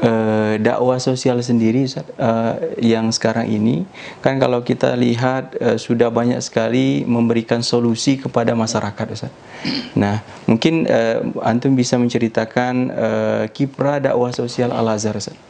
uh, 0.06 0.62
dakwah 0.62 1.02
sosial 1.02 1.42
sendiri 1.42 1.90
Ustaz, 1.90 2.06
uh, 2.22 2.62
yang 2.78 3.10
sekarang 3.10 3.50
ini 3.50 3.90
kan 4.22 4.38
kalau 4.38 4.62
kita 4.62 4.94
lihat 4.94 5.58
uh, 5.58 5.82
sudah 5.82 6.14
banyak 6.14 6.38
sekali 6.46 7.02
memberikan 7.02 7.66
solusi 7.66 8.22
kepada 8.22 8.54
masyarakat 8.54 9.08
Ustaz. 9.10 9.34
Nah, 9.98 10.22
mungkin 10.46 10.86
uh, 10.86 11.34
antum 11.42 11.74
bisa 11.74 11.98
menceritakan 11.98 12.74
uh, 12.94 13.44
kiprah 13.50 13.98
dakwah 13.98 14.30
sosial 14.30 14.70
Al 14.70 14.86
Azhar 14.94 15.18
Ustaz. 15.18 15.50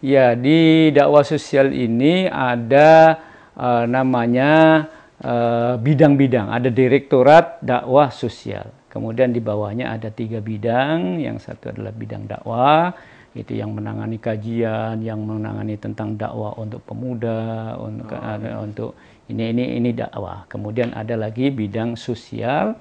Ya, 0.00 0.32
di 0.32 0.88
dakwah 0.96 1.20
sosial 1.20 1.76
ini 1.76 2.24
ada 2.24 3.20
uh, 3.52 3.84
namanya 3.84 4.88
eh, 5.20 5.76
bidang-bidang. 5.76 6.48
Uh, 6.48 6.56
ada 6.56 6.72
direktorat 6.72 7.60
dakwah 7.60 8.08
sosial. 8.08 8.72
Kemudian 8.88 9.36
di 9.36 9.44
bawahnya 9.44 9.92
ada 9.92 10.08
tiga 10.08 10.40
bidang. 10.40 11.20
Yang 11.20 11.52
satu 11.52 11.76
adalah 11.76 11.92
bidang 11.92 12.24
dakwah, 12.24 12.96
itu 13.36 13.52
yang 13.52 13.76
menangani 13.76 14.16
kajian, 14.16 15.04
yang 15.04 15.20
menangani 15.20 15.76
tentang 15.76 16.16
dakwah 16.16 16.56
untuk 16.56 16.80
pemuda, 16.88 17.76
untuk, 17.76 18.16
oh, 18.16 18.24
uh, 18.24 18.56
untuk 18.64 18.90
ini 19.28 19.52
ini 19.52 19.64
ini 19.84 19.92
dakwah. 19.92 20.48
Kemudian 20.48 20.96
ada 20.96 21.12
lagi 21.12 21.52
bidang 21.52 22.00
sosial. 22.00 22.72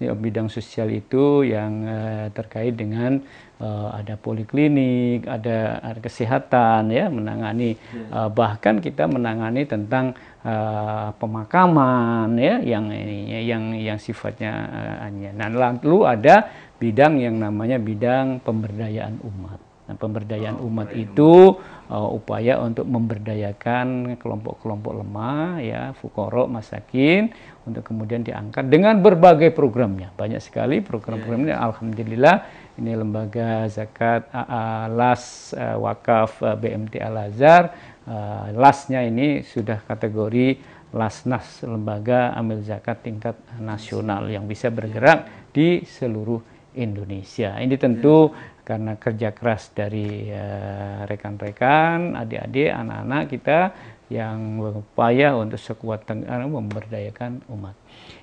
Bidang 0.00 0.52
sosial 0.52 0.92
itu 0.92 1.42
yang 1.48 1.88
uh, 1.88 2.26
terkait 2.36 2.76
dengan 2.76 3.20
uh, 3.60 3.96
ada 3.96 4.20
poliklinik, 4.20 5.24
ada, 5.24 5.80
ada 5.80 5.98
kesehatan 5.98 6.92
ya 6.92 7.08
menangani 7.08 7.80
uh, 8.12 8.28
bahkan 8.28 8.78
kita 8.84 9.08
menangani 9.08 9.64
tentang 9.64 10.12
uh, 10.44 11.16
pemakaman 11.16 12.36
ya 12.36 12.60
yang 12.60 12.92
ini 12.92 13.42
yang 13.48 13.72
yang 13.74 13.98
sifatnya 13.98 14.52
uh, 14.68 15.08
Nah, 15.10 15.48
lalu 15.48 16.04
ada 16.04 16.48
bidang 16.76 17.16
yang 17.20 17.40
namanya 17.40 17.80
bidang 17.80 18.44
pemberdayaan 18.44 19.16
umat. 19.24 19.65
Nah, 19.86 19.94
pemberdayaan 19.94 20.58
oh, 20.58 20.66
umat 20.66 20.90
itu 20.98 21.62
uh, 21.86 22.10
upaya 22.10 22.58
untuk 22.58 22.90
memberdayakan 22.90 24.18
kelompok-kelompok 24.18 24.92
lemah 24.98 25.62
ya, 25.62 25.82
fukoro, 25.94 26.50
masakin 26.50 27.30
untuk 27.62 27.86
kemudian 27.86 28.26
diangkat 28.26 28.66
dengan 28.66 28.98
berbagai 28.98 29.54
programnya. 29.54 30.10
Banyak 30.18 30.42
sekali 30.42 30.82
program-programnya 30.82 31.54
yeah. 31.54 31.66
alhamdulillah 31.70 32.36
ini 32.82 32.92
lembaga 32.98 33.70
zakat 33.70 34.26
AA 34.34 34.90
LAS 34.90 35.54
uh, 35.54 35.78
wakaf 35.78 36.42
uh, 36.42 36.58
BMT 36.58 36.98
Al 36.98 37.30
Azhar. 37.30 37.70
Uh, 38.06 38.54
LASnya 38.58 39.06
ini 39.06 39.46
sudah 39.46 39.82
kategori 39.86 40.58
LASNAS 40.94 41.66
lembaga 41.66 42.34
amil 42.34 42.62
zakat 42.62 43.02
tingkat 43.02 43.34
nasional 43.58 44.26
yang 44.30 44.46
bisa 44.46 44.70
bergerak 44.70 45.50
di 45.50 45.82
seluruh 45.82 46.38
Indonesia. 46.76 47.56
Ini 47.58 47.74
tentu 47.80 48.30
karena 48.66 48.98
kerja 48.98 49.30
keras 49.30 49.70
dari 49.70 50.26
eh, 50.26 51.06
rekan-rekan, 51.06 52.18
adik-adik, 52.18 52.74
anak-anak 52.74 53.22
kita 53.30 53.60
yang 54.06 54.62
berupaya 54.62 55.34
untuk 55.34 55.58
sekuat 55.58 56.06
tenaga 56.06 56.46
memberdayakan 56.46 57.42
umat. 57.50 57.74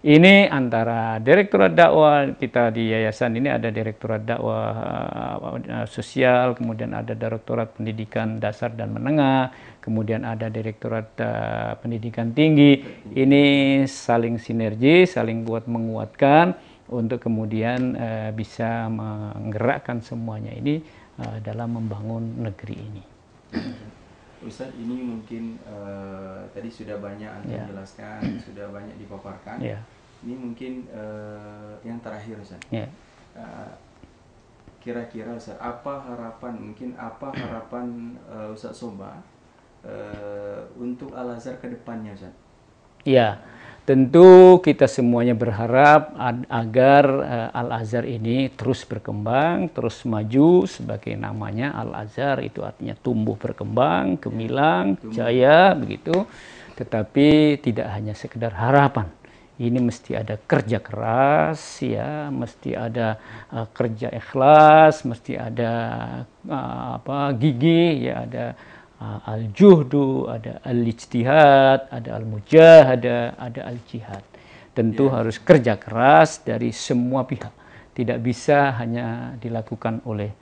Ini 0.04 0.48
antara 0.48 1.20
direktorat 1.20 1.76
dakwah 1.76 2.32
kita 2.40 2.72
di 2.72 2.92
yayasan 2.92 3.36
ini 3.36 3.52
ada 3.52 3.68
direktorat 3.68 4.24
dakwah 4.24 4.72
uh, 5.44 5.88
sosial, 5.88 6.56
kemudian 6.56 6.96
ada 6.96 7.12
direktorat 7.12 7.76
pendidikan 7.76 8.40
dasar 8.40 8.72
dan 8.72 8.96
menengah, 8.96 9.52
kemudian 9.84 10.24
ada 10.24 10.48
direktorat 10.48 11.08
uh, 11.20 11.76
pendidikan 11.84 12.32
tinggi. 12.32 12.80
Ini 13.12 13.44
saling 13.84 14.40
sinergi, 14.40 15.04
saling 15.04 15.44
buat 15.44 15.68
menguatkan 15.68 16.56
untuk 16.92 17.24
kemudian 17.24 17.96
uh, 17.96 18.32
bisa 18.36 18.92
menggerakkan 18.92 20.04
semuanya 20.04 20.52
ini 20.52 20.84
uh, 21.20 21.40
dalam 21.40 21.80
membangun 21.80 22.44
negeri 22.44 22.76
ini. 22.76 23.04
Ustaz 24.44 24.76
ini 24.76 25.00
mungkin 25.00 25.56
uh, 25.64 26.44
tadi 26.52 26.68
sudah 26.68 27.00
banyak 27.00 27.32
anda 27.32 27.64
yeah. 27.64 27.68
jelaskan, 27.72 28.20
sudah 28.44 28.68
banyak 28.76 29.00
dipaparkan. 29.00 29.58
Yeah. 29.64 29.80
Ini 30.24 30.36
mungkin 30.36 30.88
uh, 30.92 31.80
yang 31.88 32.04
terakhir 32.04 32.44
Ustaz. 32.44 32.60
Yeah. 32.68 32.92
Uh, 33.32 33.72
kira-kira 34.84 35.32
Ustaz, 35.40 35.56
apa 35.64 36.04
harapan 36.04 36.60
mungkin 36.60 36.92
apa 37.00 37.32
harapan 37.32 38.20
uh, 38.28 38.52
Ustaz 38.52 38.76
Soba 38.76 39.24
uh, 39.88 40.60
untuk 40.76 41.16
Al 41.16 41.40
Azhar 41.40 41.56
ke 41.64 41.72
depannya 41.72 42.12
Ustaz? 42.12 42.36
Ya. 43.08 43.40
Tentu 43.84 44.64
kita 44.64 44.88
semuanya 44.88 45.36
berharap 45.36 46.16
agar 46.48 47.04
uh, 47.04 47.50
Al-Azhar 47.52 48.08
ini 48.08 48.48
terus 48.48 48.88
berkembang, 48.88 49.68
terus 49.76 50.08
maju 50.08 50.64
sebagai 50.64 51.12
namanya 51.20 51.76
Al-Azhar 51.76 52.40
itu 52.48 52.64
artinya 52.64 52.96
tumbuh 52.96 53.36
berkembang, 53.36 54.16
gemilang, 54.24 54.96
jaya 55.12 55.76
begitu. 55.76 56.24
Tetapi 56.80 57.60
tidak 57.60 57.92
hanya 57.92 58.16
sekedar 58.16 58.56
harapan. 58.56 59.12
Ini 59.60 59.84
mesti 59.84 60.16
ada 60.16 60.40
kerja 60.40 60.80
keras 60.80 61.84
ya, 61.84 62.32
mesti 62.32 62.80
ada 62.80 63.20
uh, 63.52 63.68
kerja 63.68 64.16
ikhlas, 64.16 65.04
mesti 65.04 65.36
ada 65.36 65.72
uh, 66.48 67.04
apa 67.04 67.36
gigi 67.36 68.08
ya, 68.08 68.24
ada 68.32 68.46
al-juhdu, 69.28 70.32
ada 70.32 70.64
al-ijtihad, 70.64 71.92
ada 71.92 72.10
al-mujahadah, 72.16 73.36
ada 73.36 73.62
al-jihad. 73.68 74.24
Tentu 74.74 75.12
yeah. 75.12 75.22
harus 75.22 75.38
kerja 75.38 75.78
keras 75.78 76.42
dari 76.42 76.74
semua 76.74 77.28
pihak. 77.28 77.54
Tidak 77.94 78.18
bisa 78.24 78.74
hanya 78.80 79.38
dilakukan 79.38 80.02
oleh 80.10 80.34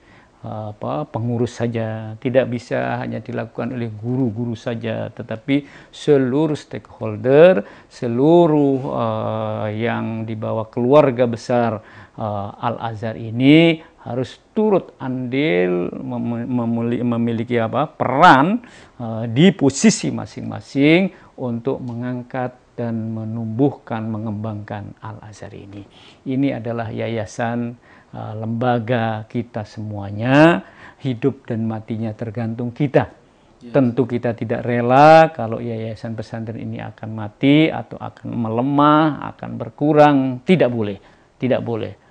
apa 0.42 1.06
pengurus 1.06 1.54
saja, 1.54 2.18
tidak 2.18 2.50
bisa 2.50 2.98
hanya 2.98 3.22
dilakukan 3.22 3.78
oleh 3.78 3.86
guru-guru 3.94 4.58
saja, 4.58 5.06
tetapi 5.14 5.70
seluruh 5.94 6.58
stakeholder, 6.58 7.62
seluruh 7.86 8.78
uh, 8.90 9.70
yang 9.70 10.26
dibawa 10.26 10.66
keluarga 10.66 11.30
besar 11.30 11.78
uh, 12.18 12.50
Al 12.58 12.74
Azhar 12.90 13.14
ini 13.14 13.86
harus 14.02 14.42
turut 14.50 14.98
andil 14.98 15.94
memiliki 17.06 17.54
apa 17.62 17.86
peran 17.86 18.58
uh, 18.98 19.24
di 19.30 19.54
posisi 19.54 20.10
masing-masing 20.10 21.34
untuk 21.38 21.78
mengangkat 21.78 22.74
dan 22.74 23.14
menumbuhkan 23.14 24.02
mengembangkan 24.10 24.98
Al 24.98 25.22
Azhar 25.22 25.54
ini. 25.54 25.86
Ini 26.26 26.58
adalah 26.58 26.90
yayasan 26.90 27.78
uh, 28.10 28.34
lembaga 28.34 29.22
kita 29.30 29.62
semuanya 29.62 30.66
hidup 30.98 31.46
dan 31.46 31.62
matinya 31.62 32.10
tergantung 32.10 32.74
kita. 32.74 33.06
Yes. 33.62 33.70
Tentu 33.70 34.02
kita 34.10 34.34
tidak 34.34 34.66
rela 34.66 35.30
kalau 35.30 35.62
yayasan 35.62 36.18
pesantren 36.18 36.58
ini 36.58 36.82
akan 36.82 37.10
mati 37.14 37.70
atau 37.70 38.02
akan 38.02 38.26
melemah, 38.34 39.30
akan 39.30 39.50
berkurang, 39.54 40.16
tidak 40.42 40.74
boleh. 40.74 40.98
Tidak 41.38 41.62
boleh 41.62 42.01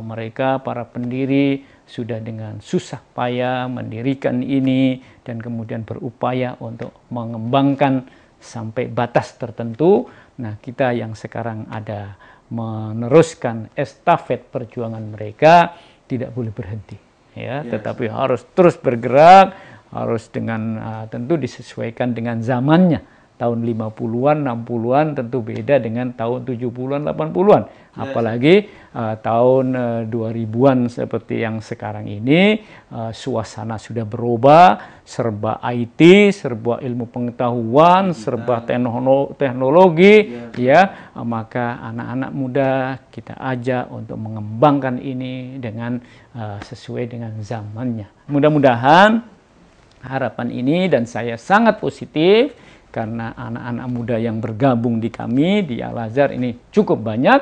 mereka 0.00 0.64
para 0.64 0.88
pendiri 0.88 1.60
sudah 1.84 2.16
dengan 2.24 2.56
susah 2.64 3.04
payah 3.12 3.68
mendirikan 3.68 4.40
ini 4.40 5.04
dan 5.20 5.36
kemudian 5.36 5.84
berupaya 5.84 6.56
untuk 6.56 7.04
mengembangkan 7.12 8.08
sampai 8.40 8.88
batas 8.88 9.36
tertentu. 9.36 10.08
Nah, 10.40 10.56
kita 10.56 10.96
yang 10.96 11.12
sekarang 11.12 11.68
ada 11.68 12.16
meneruskan 12.48 13.68
estafet 13.76 14.48
perjuangan 14.48 15.04
mereka 15.04 15.76
tidak 16.08 16.32
boleh 16.32 16.52
berhenti 16.52 16.96
ya, 17.32 17.64
yes. 17.64 17.72
tetapi 17.76 18.12
harus 18.12 18.44
terus 18.52 18.76
bergerak, 18.76 19.56
harus 19.92 20.28
dengan 20.28 20.76
uh, 20.76 21.04
tentu 21.08 21.40
disesuaikan 21.40 22.12
dengan 22.12 22.40
zamannya 22.44 23.11
tahun 23.42 23.66
50-an, 23.66 24.46
60-an 24.46 25.06
tentu 25.18 25.42
beda 25.42 25.82
dengan 25.82 26.14
tahun 26.14 26.46
70-an, 26.46 27.10
80-an. 27.10 27.62
Apalagi 27.92 28.70
uh, 28.94 29.18
tahun 29.18 29.66
uh, 29.74 30.00
2000-an 30.06 30.86
seperti 30.86 31.42
yang 31.42 31.58
sekarang 31.58 32.06
ini 32.06 32.62
uh, 32.94 33.10
suasana 33.10 33.82
sudah 33.82 34.06
berubah, 34.06 35.02
serba 35.02 35.58
IT, 35.74 36.30
serba 36.30 36.78
ilmu 36.78 37.10
pengetahuan, 37.10 38.14
serba 38.14 38.62
teknologi 39.34 40.30
ya, 40.54 41.10
uh, 41.18 41.26
maka 41.26 41.82
anak-anak 41.82 42.30
muda 42.30 42.70
kita 43.10 43.34
ajak 43.42 43.90
untuk 43.90 44.22
mengembangkan 44.22 45.02
ini 45.02 45.58
dengan 45.58 45.98
uh, 46.38 46.62
sesuai 46.62 47.10
dengan 47.10 47.34
zamannya. 47.42 48.06
Mudah-mudahan 48.30 49.20
harapan 50.06 50.48
ini 50.54 50.86
dan 50.86 51.10
saya 51.10 51.34
sangat 51.34 51.82
positif 51.82 52.61
karena 52.92 53.32
anak-anak 53.32 53.86
muda 53.88 54.16
yang 54.20 54.36
bergabung 54.38 55.00
di 55.00 55.08
kami 55.08 55.64
di 55.64 55.80
Al 55.80 55.96
Azhar 55.96 56.28
ini 56.30 56.52
cukup 56.68 57.00
banyak 57.00 57.40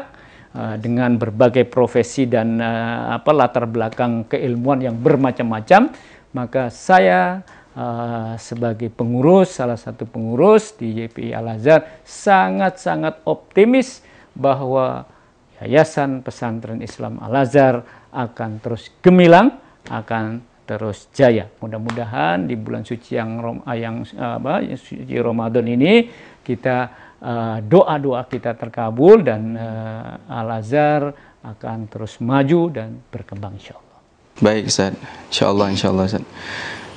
uh, 0.55 0.79
dengan 0.79 1.19
berbagai 1.19 1.67
profesi 1.67 2.31
dan 2.31 2.63
uh, 2.63 3.19
apa 3.19 3.35
latar 3.35 3.67
belakang 3.67 4.31
keilmuan 4.31 4.79
yang 4.79 4.95
bermacam-macam. 4.95 5.91
Maka 6.31 6.71
saya 6.71 7.43
uh, 7.75 8.39
sebagai 8.39 8.95
pengurus 8.95 9.59
salah 9.59 9.75
satu 9.75 10.07
pengurus 10.07 10.79
di 10.79 10.95
YPI 10.95 11.35
Al 11.35 11.59
Azhar 11.59 12.01
sangat-sangat 12.07 13.27
optimis 13.27 14.07
bahwa 14.39 15.11
Yayasan 15.59 16.23
Pesantren 16.23 16.79
Islam 16.81 17.19
Al 17.19 17.43
Azhar 17.43 17.83
akan 18.15 18.63
terus 18.63 18.95
gemilang 19.03 19.59
akan 19.91 20.47
terus 20.70 21.11
jaya. 21.11 21.50
Mudah-mudahan 21.59 22.46
di 22.46 22.54
bulan 22.54 22.87
suci 22.87 23.18
yang 23.18 23.42
ah, 23.66 23.74
yang 23.74 24.06
apa 24.14 24.62
suci 24.78 25.18
Ramadan 25.18 25.66
ini 25.66 26.06
kita 26.46 26.76
uh, 27.18 27.59
doa-doa 27.59 28.22
kita 28.30 28.54
terkabul 28.54 29.26
dan 29.26 29.59
uh, 29.59 30.30
Al 30.30 30.62
Azhar 30.62 31.11
akan 31.42 31.90
terus 31.90 32.22
maju 32.22 32.70
dan 32.70 33.02
berkembang 33.11 33.59
insyaallah. 33.59 33.98
Baik 34.38 34.70
Ustaz, 34.70 34.94
insyaallah 35.35 35.74
insyaallah 35.74 36.06
Ustaz. 36.06 36.24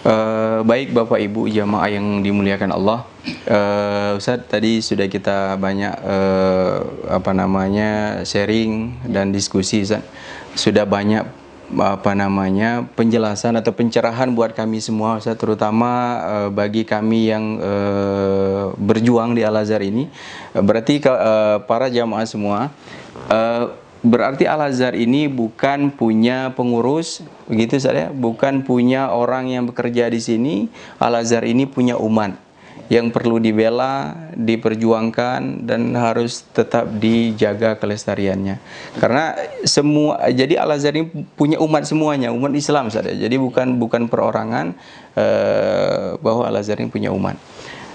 Uh, 0.03 0.59
baik 0.67 0.93
Bapak 0.93 1.17
Ibu 1.17 1.49
jamaah 1.49 1.89
yang 1.89 2.21
dimuliakan 2.21 2.77
Allah. 2.77 3.09
Uh, 3.49 4.21
Ustaz 4.21 4.45
tadi 4.45 4.85
sudah 4.85 5.09
kita 5.09 5.57
banyak 5.57 5.95
uh, 5.97 7.09
apa 7.09 7.31
namanya 7.33 8.21
sharing 8.21 9.01
dan 9.09 9.33
diskusi 9.33 9.81
Ustaz. 9.81 10.05
Sudah 10.53 10.85
banyak 10.85 11.42
apa 11.79 12.13
namanya 12.13 12.85
penjelasan 12.93 13.57
atau 13.57 13.73
pencerahan 13.73 14.29
buat 14.33 14.53
kami 14.53 14.77
semua 14.77 15.17
Ustaz 15.17 15.39
terutama 15.39 15.91
uh, 16.21 16.49
bagi 16.53 16.85
kami 16.85 17.33
yang 17.33 17.57
uh, 17.57 18.73
berjuang 18.77 19.33
di 19.33 19.41
Al 19.41 19.57
Azhar 19.57 19.81
ini. 19.81 20.09
Berarti 20.53 21.01
uh, 21.05 21.63
para 21.65 21.89
jamaah 21.89 22.27
semua 22.29 22.69
uh, 23.31 23.73
berarti 24.05 24.45
Al 24.45 24.69
Azhar 24.69 24.93
ini 24.93 25.25
bukan 25.25 25.89
punya 25.89 26.53
pengurus 26.53 27.25
begitu 27.49 27.79
saya 27.81 28.13
bukan 28.13 28.61
punya 28.61 29.09
orang 29.09 29.49
yang 29.49 29.65
bekerja 29.65 30.11
di 30.13 30.21
sini. 30.21 30.55
Al 31.01 31.17
Azhar 31.17 31.41
ini 31.47 31.65
punya 31.65 31.97
umat 31.97 32.52
yang 32.91 33.09
perlu 33.11 33.39
dibela, 33.39 34.11
diperjuangkan 34.35 35.63
dan 35.63 35.95
harus 35.95 36.43
tetap 36.51 36.87
dijaga 36.99 37.79
kelestariannya. 37.79 38.59
Karena 38.99 39.35
semua 39.63 40.27
jadi 40.31 40.59
Al 40.59 40.75
Azhar 40.75 40.95
ini 40.95 41.07
punya 41.35 41.59
umat 41.63 41.87
semuanya, 41.87 42.35
umat 42.35 42.51
Islam 42.51 42.91
saja. 42.91 43.11
Jadi 43.15 43.35
bukan 43.39 43.79
bukan 43.79 44.11
perorangan 44.11 44.75
uh, 45.15 46.19
bahwa 46.19 46.43
Al 46.47 46.59
Azhar 46.59 46.79
ini 46.83 46.91
punya 46.91 47.09
umat. 47.15 47.39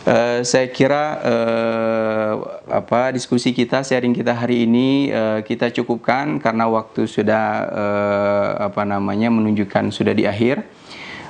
Uh, 0.09 0.40
saya 0.40 0.72
kira 0.72 1.20
uh, 1.20 2.33
apa 2.72 3.12
diskusi 3.12 3.53
kita 3.53 3.85
sharing 3.85 4.16
kita 4.16 4.33
hari 4.33 4.64
ini 4.64 5.12
uh, 5.12 5.44
kita 5.44 5.68
cukupkan 5.68 6.40
karena 6.40 6.64
waktu 6.64 7.05
sudah 7.05 7.44
uh, 7.68 8.51
apa 8.72 8.88
namanya 8.88 9.29
menunjukkan 9.29 9.92
sudah 9.92 10.16
di 10.16 10.24
akhir. 10.24 10.77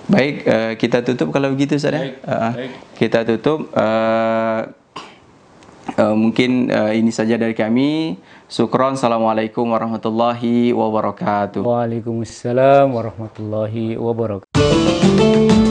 Baik, 0.08 0.34
uh, 0.48 0.72
kita 0.80 1.04
tutup 1.04 1.28
kalau 1.36 1.52
begitu 1.52 1.76
saudara. 1.76 2.00
Baik, 2.00 2.16
uh, 2.24 2.52
baik. 2.56 2.72
Kita 2.96 3.18
tutup. 3.28 3.68
Uh, 3.76 4.72
uh, 6.00 6.16
mungkin 6.16 6.72
uh, 6.72 6.96
ini 6.96 7.12
saja 7.12 7.36
dari 7.36 7.52
kami. 7.52 8.16
Syukron. 8.48 8.96
Assalamualaikum 8.96 9.68
warahmatullahi 9.68 10.72
wabarakatuh. 10.72 11.60
Waalaikumsalam 11.60 12.88
warahmatullahi 12.88 14.00
wabarakatuh. 14.00 15.67